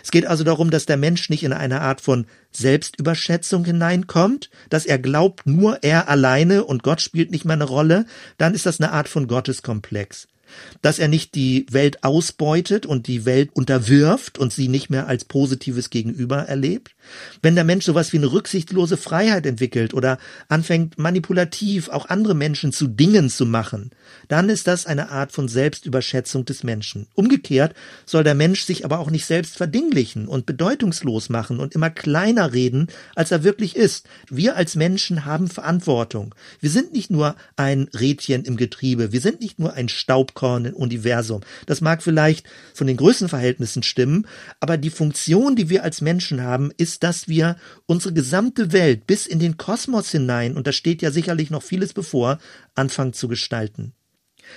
Es 0.02 0.10
geht 0.10 0.26
also 0.26 0.44
darum, 0.44 0.70
dass 0.70 0.84
der 0.84 0.96
Mensch 0.96 1.30
nicht 1.30 1.42
in 1.42 1.52
eine 1.52 1.80
Art 1.80 2.00
von 2.00 2.26
Selbstüberschätzung 2.50 3.64
hineinkommt, 3.64 4.50
dass 4.68 4.84
er 4.84 4.98
glaubt, 4.98 5.46
nur 5.46 5.82
er 5.82 6.08
alleine 6.08 6.64
und 6.64 6.82
Gott 6.82 7.00
spielt 7.00 7.30
nicht 7.30 7.44
mehr 7.44 7.54
eine 7.54 7.64
Rolle, 7.64 8.04
dann 8.36 8.54
ist 8.54 8.66
das 8.66 8.80
eine 8.80 8.92
Art 8.92 9.08
von 9.08 9.26
Gotteskomplex 9.26 10.28
dass 10.82 10.98
er 10.98 11.08
nicht 11.08 11.34
die 11.34 11.66
Welt 11.70 12.04
ausbeutet 12.04 12.86
und 12.86 13.06
die 13.06 13.24
Welt 13.24 13.50
unterwirft 13.52 14.38
und 14.38 14.52
sie 14.52 14.68
nicht 14.68 14.90
mehr 14.90 15.06
als 15.06 15.24
positives 15.24 15.90
Gegenüber 15.90 16.38
erlebt. 16.38 16.94
Wenn 17.42 17.54
der 17.54 17.64
Mensch 17.64 17.84
sowas 17.84 18.12
wie 18.12 18.18
eine 18.18 18.32
rücksichtslose 18.32 18.96
Freiheit 18.96 19.46
entwickelt 19.46 19.94
oder 19.94 20.18
anfängt 20.48 20.98
manipulativ 20.98 21.88
auch 21.88 22.08
andere 22.08 22.34
Menschen 22.34 22.72
zu 22.72 22.86
Dingen 22.86 23.30
zu 23.30 23.46
machen, 23.46 23.90
dann 24.28 24.48
ist 24.48 24.66
das 24.66 24.86
eine 24.86 25.10
Art 25.10 25.32
von 25.32 25.48
Selbstüberschätzung 25.48 26.44
des 26.44 26.62
Menschen. 26.62 27.06
Umgekehrt 27.14 27.74
soll 28.06 28.24
der 28.24 28.34
Mensch 28.34 28.62
sich 28.62 28.84
aber 28.84 28.98
auch 28.98 29.10
nicht 29.10 29.26
selbst 29.26 29.56
verdinglichen 29.56 30.28
und 30.28 30.46
bedeutungslos 30.46 31.28
machen 31.28 31.60
und 31.60 31.74
immer 31.74 31.90
kleiner 31.90 32.52
reden, 32.52 32.88
als 33.14 33.30
er 33.30 33.44
wirklich 33.44 33.76
ist. 33.76 34.06
Wir 34.28 34.56
als 34.56 34.76
Menschen 34.76 35.24
haben 35.24 35.48
Verantwortung. 35.48 36.34
Wir 36.60 36.70
sind 36.70 36.92
nicht 36.92 37.10
nur 37.10 37.36
ein 37.56 37.88
Rädchen 37.98 38.44
im 38.44 38.56
Getriebe, 38.56 39.12
wir 39.12 39.20
sind 39.20 39.40
nicht 39.40 39.58
nur 39.58 39.74
ein 39.74 39.88
Staubkorn 39.88 40.39
Popcorn 40.40 40.72
Universum. 40.72 41.42
Das 41.66 41.82
mag 41.82 42.02
vielleicht 42.02 42.46
von 42.72 42.86
den 42.86 42.96
Größenverhältnissen 42.96 43.82
stimmen, 43.82 44.26
aber 44.58 44.78
die 44.78 44.90
Funktion, 44.90 45.54
die 45.54 45.68
wir 45.68 45.84
als 45.84 46.00
Menschen 46.00 46.42
haben, 46.42 46.72
ist, 46.78 47.02
dass 47.02 47.28
wir 47.28 47.56
unsere 47.86 48.14
gesamte 48.14 48.72
Welt 48.72 49.06
bis 49.06 49.26
in 49.26 49.38
den 49.38 49.58
Kosmos 49.58 50.10
hinein, 50.10 50.56
und 50.56 50.66
da 50.66 50.72
steht 50.72 51.02
ja 51.02 51.10
sicherlich 51.10 51.50
noch 51.50 51.62
vieles 51.62 51.92
bevor, 51.92 52.38
anfangen 52.74 53.12
zu 53.12 53.28
gestalten. 53.28 53.92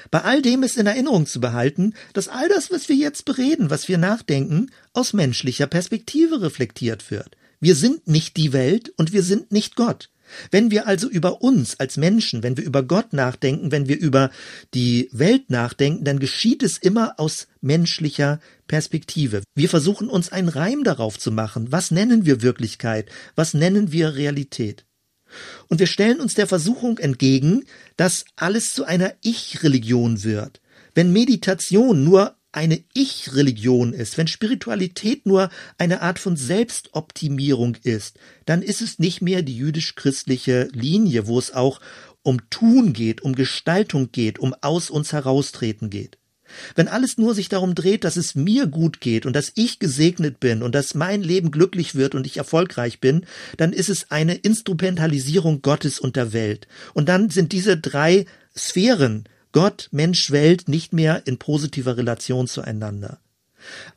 Bei 0.10 0.22
all 0.22 0.42
dem 0.42 0.64
ist 0.64 0.78
in 0.78 0.88
Erinnerung 0.88 1.26
zu 1.26 1.42
behalten, 1.42 1.94
dass 2.14 2.30
all 2.30 2.48
das, 2.48 2.72
was 2.72 2.88
wir 2.88 2.96
jetzt 2.96 3.26
bereden, 3.26 3.70
was 3.70 3.90
wir 3.90 3.98
nachdenken, 3.98 4.72
aus 4.94 5.12
menschlicher 5.12 5.68
Perspektive 5.68 6.42
reflektiert 6.42 7.12
wird. 7.12 7.36
Wir 7.60 7.76
sind 7.76 8.08
nicht 8.08 8.38
die 8.38 8.54
Welt 8.54 8.94
und 8.98 9.12
wir 9.12 9.22
sind 9.22 9.52
nicht 9.52 9.76
Gott. 9.76 10.10
Wenn 10.52 10.72
wir 10.72 10.88
also 10.88 11.10
über 11.10 11.42
uns 11.42 11.80
als 11.80 11.98
Menschen, 11.98 12.44
wenn 12.44 12.58
wir 12.58 12.64
über 12.64 12.84
Gott 12.84 13.14
nachdenken, 13.14 13.72
wenn 13.72 13.88
wir 13.88 14.00
über 14.00 14.32
die 14.74 15.10
Welt 15.12 15.50
nachdenken, 15.50 16.04
dann 16.04 16.20
geschieht 16.20 16.64
es 16.64 16.78
immer 16.78 17.20
aus 17.20 17.48
menschlicher 17.62 18.40
Perspektive. 18.68 19.44
Wir 19.56 19.70
versuchen 19.70 20.10
uns 20.10 20.32
einen 20.32 20.50
Reim 20.50 20.84
darauf 20.84 21.20
zu 21.20 21.32
machen. 21.32 21.72
Was 21.72 21.92
nennen 21.92 22.26
wir 22.26 22.42
Wirklichkeit? 22.42 23.10
Was 23.36 23.54
nennen 23.54 23.92
wir 23.92 24.16
Realität? 24.16 24.86
Und 25.68 25.80
wir 25.80 25.88
stellen 25.88 26.20
uns 26.20 26.36
der 26.36 26.48
Versuchung 26.48 26.98
entgegen, 27.00 27.66
dass 27.98 28.26
alles 28.36 28.74
zu 28.74 28.86
einer 28.86 29.14
Ich-Religion 29.22 30.24
wird. 30.24 30.62
Wenn 30.94 31.12
Meditation 31.12 32.04
nur 32.04 32.36
eine 32.54 32.84
Ich-Religion 32.94 33.94
ist, 33.94 34.18
wenn 34.18 34.28
Spiritualität 34.28 35.26
nur 35.26 35.50
eine 35.78 36.02
Art 36.02 36.20
von 36.20 36.38
Selbstoptimierung 36.38 37.76
ist, 37.84 38.18
dann 38.46 38.62
ist 38.62 38.82
es 38.82 39.00
nicht 39.00 39.22
mehr 39.22 39.42
die 39.42 39.58
jüdisch-christliche 39.58 40.70
Linie, 40.72 41.28
wo 41.28 41.38
es 41.38 41.54
auch 41.54 41.82
um 42.22 42.50
Tun 42.50 42.94
geht, 42.94 43.22
um 43.22 43.36
Gestaltung 43.36 44.12
geht, 44.12 44.40
um 44.40 44.56
aus 44.62 44.90
uns 44.90 45.12
heraustreten 45.12 45.90
geht. 45.90 46.18
Wenn 46.76 46.88
alles 46.88 47.18
nur 47.18 47.34
sich 47.34 47.50
darum 47.50 47.74
dreht, 47.74 48.04
dass 48.04 48.16
es 48.16 48.36
mir 48.36 48.68
gut 48.68 49.02
geht 49.02 49.26
und 49.26 49.36
dass 49.36 49.52
ich 49.56 49.80
gesegnet 49.80 50.40
bin 50.40 50.62
und 50.62 50.76
dass 50.76 50.94
mein 50.94 51.24
Leben 51.24 51.52
glücklich 51.52 51.96
wird 51.96 52.16
und 52.16 52.28
ich 52.28 52.38
erfolgreich 52.38 53.00
bin, 53.00 53.26
dann 53.58 53.74
ist 53.74 53.90
es 53.90 54.12
eine 54.12 54.36
Instrumentalisierung 54.36 55.62
Gottes 55.62 56.00
und 56.00 56.16
der 56.16 56.34
Welt. 56.34 56.68
Und 56.94 57.10
dann 57.10 57.30
sind 57.30 57.52
diese 57.52 57.78
drei 57.78 58.26
Sphären 58.56 59.24
Gott, 59.54 59.88
Mensch, 59.92 60.32
Welt 60.32 60.68
nicht 60.68 60.92
mehr 60.92 61.26
in 61.26 61.38
positiver 61.38 61.96
Relation 61.96 62.48
zueinander. 62.48 63.20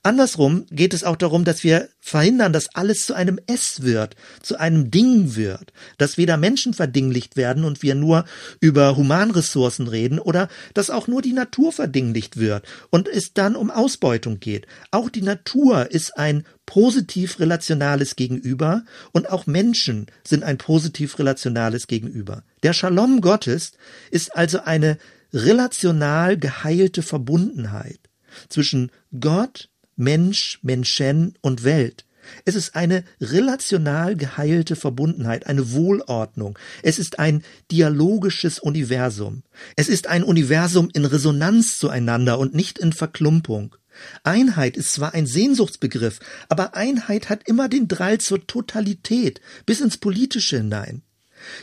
Andersrum 0.02 0.66
geht 0.70 0.94
es 0.94 1.04
auch 1.04 1.16
darum, 1.16 1.44
dass 1.44 1.64
wir 1.64 1.88
verhindern, 1.98 2.52
dass 2.52 2.74
alles 2.74 3.06
zu 3.06 3.14
einem 3.14 3.40
S 3.46 3.82
wird, 3.82 4.14
zu 4.42 4.58
einem 4.58 4.90
Ding 4.90 5.34
wird, 5.34 5.72
dass 5.98 6.18
weder 6.18 6.36
Menschen 6.36 6.74
verdinglicht 6.74 7.36
werden 7.36 7.64
und 7.64 7.82
wir 7.82 7.94
nur 7.94 8.24
über 8.60 8.96
Humanressourcen 8.96 9.88
reden 9.88 10.18
oder 10.18 10.48
dass 10.74 10.90
auch 10.90 11.08
nur 11.08 11.22
die 11.22 11.32
Natur 11.32 11.72
verdinglicht 11.72 12.36
wird 12.36 12.64
und 12.90 13.08
es 13.08 13.32
dann 13.34 13.56
um 13.56 13.70
Ausbeutung 13.70 14.38
geht. 14.38 14.66
Auch 14.90 15.10
die 15.10 15.22
Natur 15.22 15.90
ist 15.90 16.16
ein 16.16 16.46
positiv 16.64 17.38
relationales 17.40 18.16
Gegenüber 18.16 18.84
und 19.12 19.30
auch 19.30 19.46
Menschen 19.46 20.06
sind 20.24 20.44
ein 20.44 20.58
positiv 20.58 21.18
relationales 21.18 21.86
Gegenüber. 21.86 22.42
Der 22.62 22.72
Shalom 22.72 23.20
Gottes 23.20 23.72
ist 24.10 24.36
also 24.36 24.60
eine 24.60 24.98
relational 25.36 26.38
geheilte 26.38 27.02
Verbundenheit 27.02 28.00
zwischen 28.48 28.90
Gott, 29.20 29.68
Mensch, 29.96 30.58
Menschen 30.62 31.34
und 31.42 31.62
Welt. 31.62 32.04
Es 32.44 32.56
ist 32.56 32.74
eine 32.74 33.04
relational 33.20 34.16
geheilte 34.16 34.74
Verbundenheit, 34.74 35.46
eine 35.46 35.72
Wohlordnung. 35.72 36.58
Es 36.82 36.98
ist 36.98 37.18
ein 37.20 37.44
dialogisches 37.70 38.58
Universum. 38.58 39.42
Es 39.76 39.88
ist 39.88 40.08
ein 40.08 40.24
Universum 40.24 40.88
in 40.92 41.04
Resonanz 41.04 41.78
zueinander 41.78 42.38
und 42.38 42.54
nicht 42.54 42.78
in 42.78 42.92
Verklumpung. 42.92 43.76
Einheit 44.24 44.76
ist 44.76 44.92
zwar 44.92 45.14
ein 45.14 45.26
Sehnsuchtsbegriff, 45.26 46.18
aber 46.48 46.74
Einheit 46.74 47.28
hat 47.28 47.48
immer 47.48 47.68
den 47.68 47.88
Drall 47.88 48.18
zur 48.18 48.46
Totalität 48.46 49.40
bis 49.64 49.80
ins 49.80 49.96
Politische 49.96 50.58
hinein. 50.58 51.02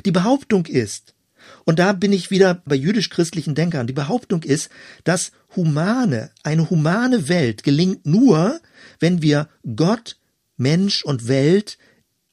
Die 0.05 0.11
Behauptung 0.11 0.65
ist, 0.65 1.12
und 1.65 1.79
da 1.79 1.93
bin 1.93 2.13
ich 2.13 2.31
wieder 2.31 2.61
bei 2.65 2.75
jüdisch-christlichen 2.75 3.55
Denkern. 3.55 3.87
Die 3.87 3.93
Behauptung 3.93 4.43
ist, 4.43 4.69
dass 5.03 5.31
humane, 5.55 6.31
eine 6.43 6.69
humane 6.69 7.29
Welt 7.29 7.63
gelingt 7.63 8.05
nur, 8.05 8.59
wenn 8.99 9.21
wir 9.21 9.47
Gott, 9.75 10.17
Mensch 10.57 11.03
und 11.03 11.27
Welt 11.27 11.77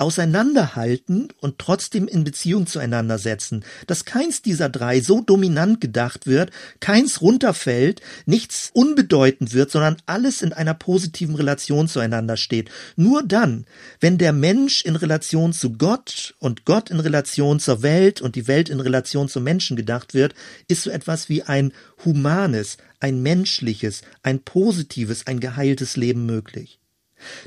auseinanderhalten 0.01 1.29
und 1.41 1.59
trotzdem 1.59 2.09
in 2.09 2.25
Beziehung 2.25 2.67
zueinander 2.67 3.19
setzen, 3.19 3.65
dass 3.87 4.07
keins 4.07 4.41
dieser 4.41 4.71
drei 4.71 5.01
so 5.01 5.21
dominant 5.21 5.81
gedacht 5.81 6.27
wird, 6.27 6.51
keins 6.81 7.21
runterfällt, 7.21 8.01
nichts 8.25 8.71
unbedeutend 8.73 9.53
wird, 9.53 9.71
sondern 9.71 9.99
alles 10.07 10.41
in 10.41 10.53
einer 10.55 10.75
positiven 10.75 11.35
Relation 11.35 11.87
zueinander 11.87 12.39
steht. 12.39 12.71
Nur 12.97 13.23
dann, 13.23 13.67
wenn 14.01 14.17
der 14.17 14.33
Mensch 14.33 14.83
in 14.85 14.97
Relation 14.97 15.53
zu 15.53 15.75
Gott 15.75 16.35
und 16.39 16.65
Gott 16.65 16.91
in 16.91 17.01
Relation 17.01 17.61
zur 17.61 17.83
Welt 17.83 18.23
und 18.23 18.37
die 18.37 18.49
Welt 18.49 18.71
in 18.71 18.81
Relation 18.81 19.29
zum 19.29 19.45
Menschen 19.45 19.77
gedacht 19.77 20.15
wird, 20.15 20.35
ist 20.67 20.83
so 20.83 20.91
etwas 20.91 21.29
wie 21.29 21.43
ein 21.43 21.73
humanes, 22.05 22.79
ein 23.01 23.23
menschliches, 23.23 24.01
ein 24.23 24.41
positives, 24.41 25.27
ein 25.27 25.41
geheiltes 25.41 25.97
Leben 25.97 26.25
möglich. 26.25 26.80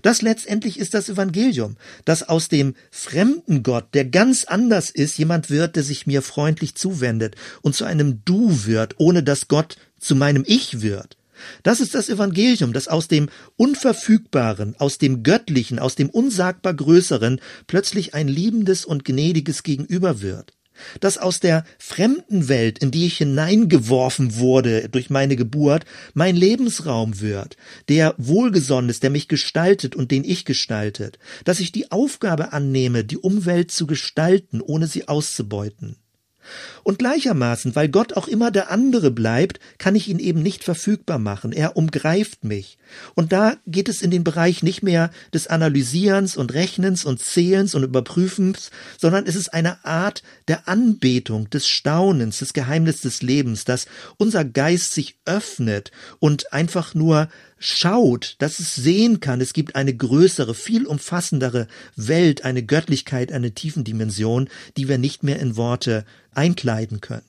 Das 0.01 0.21
letztendlich 0.21 0.79
ist 0.79 0.93
das 0.93 1.09
Evangelium, 1.09 1.77
dass 2.05 2.23
aus 2.23 2.49
dem 2.49 2.75
fremden 2.91 3.63
Gott, 3.63 3.93
der 3.93 4.05
ganz 4.05 4.45
anders 4.45 4.89
ist, 4.89 5.17
jemand 5.17 5.49
wird, 5.49 5.75
der 5.75 5.83
sich 5.83 6.07
mir 6.07 6.21
freundlich 6.21 6.75
zuwendet 6.75 7.35
und 7.61 7.75
zu 7.75 7.85
einem 7.85 8.21
Du 8.25 8.65
wird, 8.65 8.95
ohne 8.97 9.23
dass 9.23 9.47
Gott 9.47 9.77
zu 9.99 10.15
meinem 10.15 10.43
Ich 10.45 10.81
wird. 10.81 11.17
Das 11.63 11.79
ist 11.79 11.95
das 11.95 12.09
Evangelium, 12.09 12.73
das 12.73 12.87
aus 12.87 13.07
dem 13.07 13.29
Unverfügbaren, 13.57 14.75
aus 14.77 14.97
dem 14.97 15.23
Göttlichen, 15.23 15.79
aus 15.79 15.95
dem 15.95 16.09
unsagbar 16.09 16.73
Größeren 16.73 17.41
plötzlich 17.67 18.13
ein 18.13 18.27
liebendes 18.27 18.85
und 18.85 19.03
gnädiges 19.03 19.63
Gegenüber 19.63 20.21
wird 20.21 20.53
dass 20.99 21.17
aus 21.17 21.39
der 21.39 21.63
fremden 21.77 22.47
Welt, 22.47 22.79
in 22.79 22.91
die 22.91 23.05
ich 23.05 23.17
hineingeworfen 23.17 24.37
wurde 24.37 24.89
durch 24.89 25.09
meine 25.09 25.35
Geburt, 25.35 25.85
mein 26.13 26.35
Lebensraum 26.35 27.21
wird, 27.21 27.57
der 27.89 28.15
wohlgesonnen 28.17 28.89
ist, 28.89 29.03
der 29.03 29.09
mich 29.09 29.27
gestaltet 29.27 29.95
und 29.95 30.11
den 30.11 30.23
ich 30.23 30.45
gestaltet, 30.45 31.19
dass 31.45 31.59
ich 31.59 31.71
die 31.71 31.91
Aufgabe 31.91 32.53
annehme, 32.53 33.03
die 33.03 33.17
Umwelt 33.17 33.71
zu 33.71 33.87
gestalten, 33.87 34.61
ohne 34.61 34.87
sie 34.87 35.07
auszubeuten. 35.07 35.97
Und 36.83 36.99
gleichermaßen, 36.99 37.75
weil 37.75 37.89
Gott 37.89 38.13
auch 38.13 38.27
immer 38.27 38.51
der 38.51 38.71
andere 38.71 39.11
bleibt, 39.11 39.59
kann 39.77 39.95
ich 39.95 40.07
ihn 40.07 40.19
eben 40.19 40.41
nicht 40.41 40.63
verfügbar 40.63 41.19
machen. 41.19 41.51
Er 41.51 41.77
umgreift 41.77 42.43
mich. 42.43 42.77
Und 43.15 43.31
da 43.31 43.55
geht 43.65 43.89
es 43.89 44.01
in 44.01 44.11
den 44.11 44.23
Bereich 44.23 44.63
nicht 44.63 44.83
mehr 44.83 45.09
des 45.33 45.47
Analysierens 45.47 46.35
und 46.35 46.53
Rechnens 46.53 47.05
und 47.05 47.21
Zählens 47.21 47.73
und 47.75 47.83
Überprüfens, 47.83 48.69
sondern 48.97 49.25
es 49.25 49.35
ist 49.35 49.53
eine 49.53 49.83
Art 49.85 50.23
der 50.47 50.67
Anbetung, 50.67 51.49
des 51.49 51.67
Staunens, 51.67 52.39
des 52.39 52.53
Geheimnisses 52.53 53.03
des 53.03 53.21
Lebens, 53.21 53.65
dass 53.65 53.85
unser 54.17 54.43
Geist 54.43 54.93
sich 54.93 55.17
öffnet 55.25 55.91
und 56.19 56.51
einfach 56.51 56.95
nur 56.95 57.29
schaut, 57.63 58.35
dass 58.39 58.59
es 58.59 58.75
sehen 58.75 59.19
kann, 59.19 59.41
es 59.41 59.53
gibt 59.53 59.75
eine 59.75 59.95
größere, 59.95 60.53
viel 60.53 60.85
umfassendere 60.85 61.67
Welt, 61.95 62.43
eine 62.43 62.63
Göttlichkeit, 62.63 63.31
eine 63.31 63.53
Tiefendimension, 63.53 64.49
die 64.77 64.89
wir 64.89 64.97
nicht 64.97 65.23
mehr 65.23 65.39
in 65.39 65.55
Worte 65.55 66.05
einkleiden 66.33 66.99
können. 67.01 67.25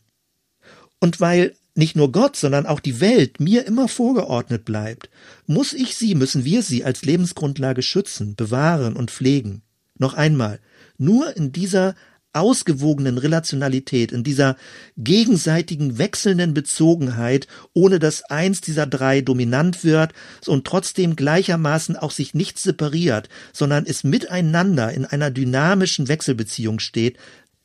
Und 1.01 1.21
weil 1.21 1.55
nicht 1.75 1.97
nur 1.97 2.13
Gott, 2.13 2.37
sondern 2.37 2.67
auch 2.67 2.81
die 2.81 3.01
Welt 3.01 3.41
mir 3.41 3.67
immer 3.67 3.89
vorgeordnet 3.89 4.65
bleibt, 4.65 5.09
muss 5.47 5.73
ich 5.73 5.97
sie, 5.97 6.15
müssen 6.15 6.45
wir 6.45 6.63
sie 6.63 6.85
als 6.85 7.05
Lebensgrundlage 7.05 7.83
schützen, 7.83 8.37
bewahren 8.37 8.97
und 8.97 9.11
pflegen. 9.11 9.63
Noch 9.99 10.15
einmal, 10.15 10.61
nur 10.99 11.37
in 11.37 11.53
dieser 11.53 11.95
ausgewogenen 12.35 13.19
Relationalität, 13.19 14.13
in 14.13 14.25
dieser 14.25 14.57
gegenseitigen 14.97 15.99
wechselnden 15.99 16.55
Bezogenheit, 16.55 17.47
ohne 17.73 17.99
dass 17.99 18.23
eins 18.25 18.61
dieser 18.61 18.87
drei 18.87 19.21
dominant 19.21 19.85
wird 19.85 20.13
und 20.47 20.67
trotzdem 20.67 21.17
gleichermaßen 21.17 21.97
auch 21.97 22.11
sich 22.11 22.35
nicht 22.35 22.59
separiert, 22.59 23.29
sondern 23.53 23.87
es 23.87 24.05
miteinander 24.05 24.93
in 24.93 25.05
einer 25.05 25.31
dynamischen 25.31 26.09
Wechselbeziehung 26.09 26.79
steht, 26.79 27.19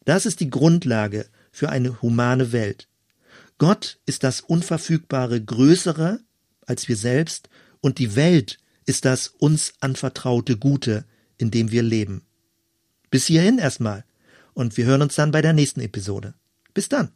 das 0.05 0.25
ist 0.25 0.39
die 0.39 0.49
Grundlage 0.49 1.25
für 1.51 1.69
eine 1.69 2.01
humane 2.01 2.51
Welt. 2.51 2.87
Gott 3.57 3.99
ist 4.05 4.23
das 4.23 4.41
unverfügbare 4.41 5.43
Größere 5.43 6.19
als 6.69 6.87
wir 6.87 6.95
selbst 6.95 7.49
und 7.81 7.97
die 7.97 8.15
Welt 8.15 8.59
ist 8.85 9.05
das 9.05 9.27
uns 9.27 9.73
anvertraute 9.81 10.57
Gute, 10.57 11.05
in 11.37 11.51
dem 11.51 11.71
wir 11.71 11.83
leben. 11.83 12.23
Bis 13.09 13.25
hierhin 13.25 13.57
erstmal 13.57 14.05
und 14.59 14.75
wir 14.75 14.85
hören 14.85 15.01
uns 15.01 15.15
dann 15.15 15.31
bei 15.31 15.41
der 15.41 15.53
nächsten 15.53 15.79
Episode. 15.79 16.33
Bis 16.73 16.89
dann. 16.89 17.13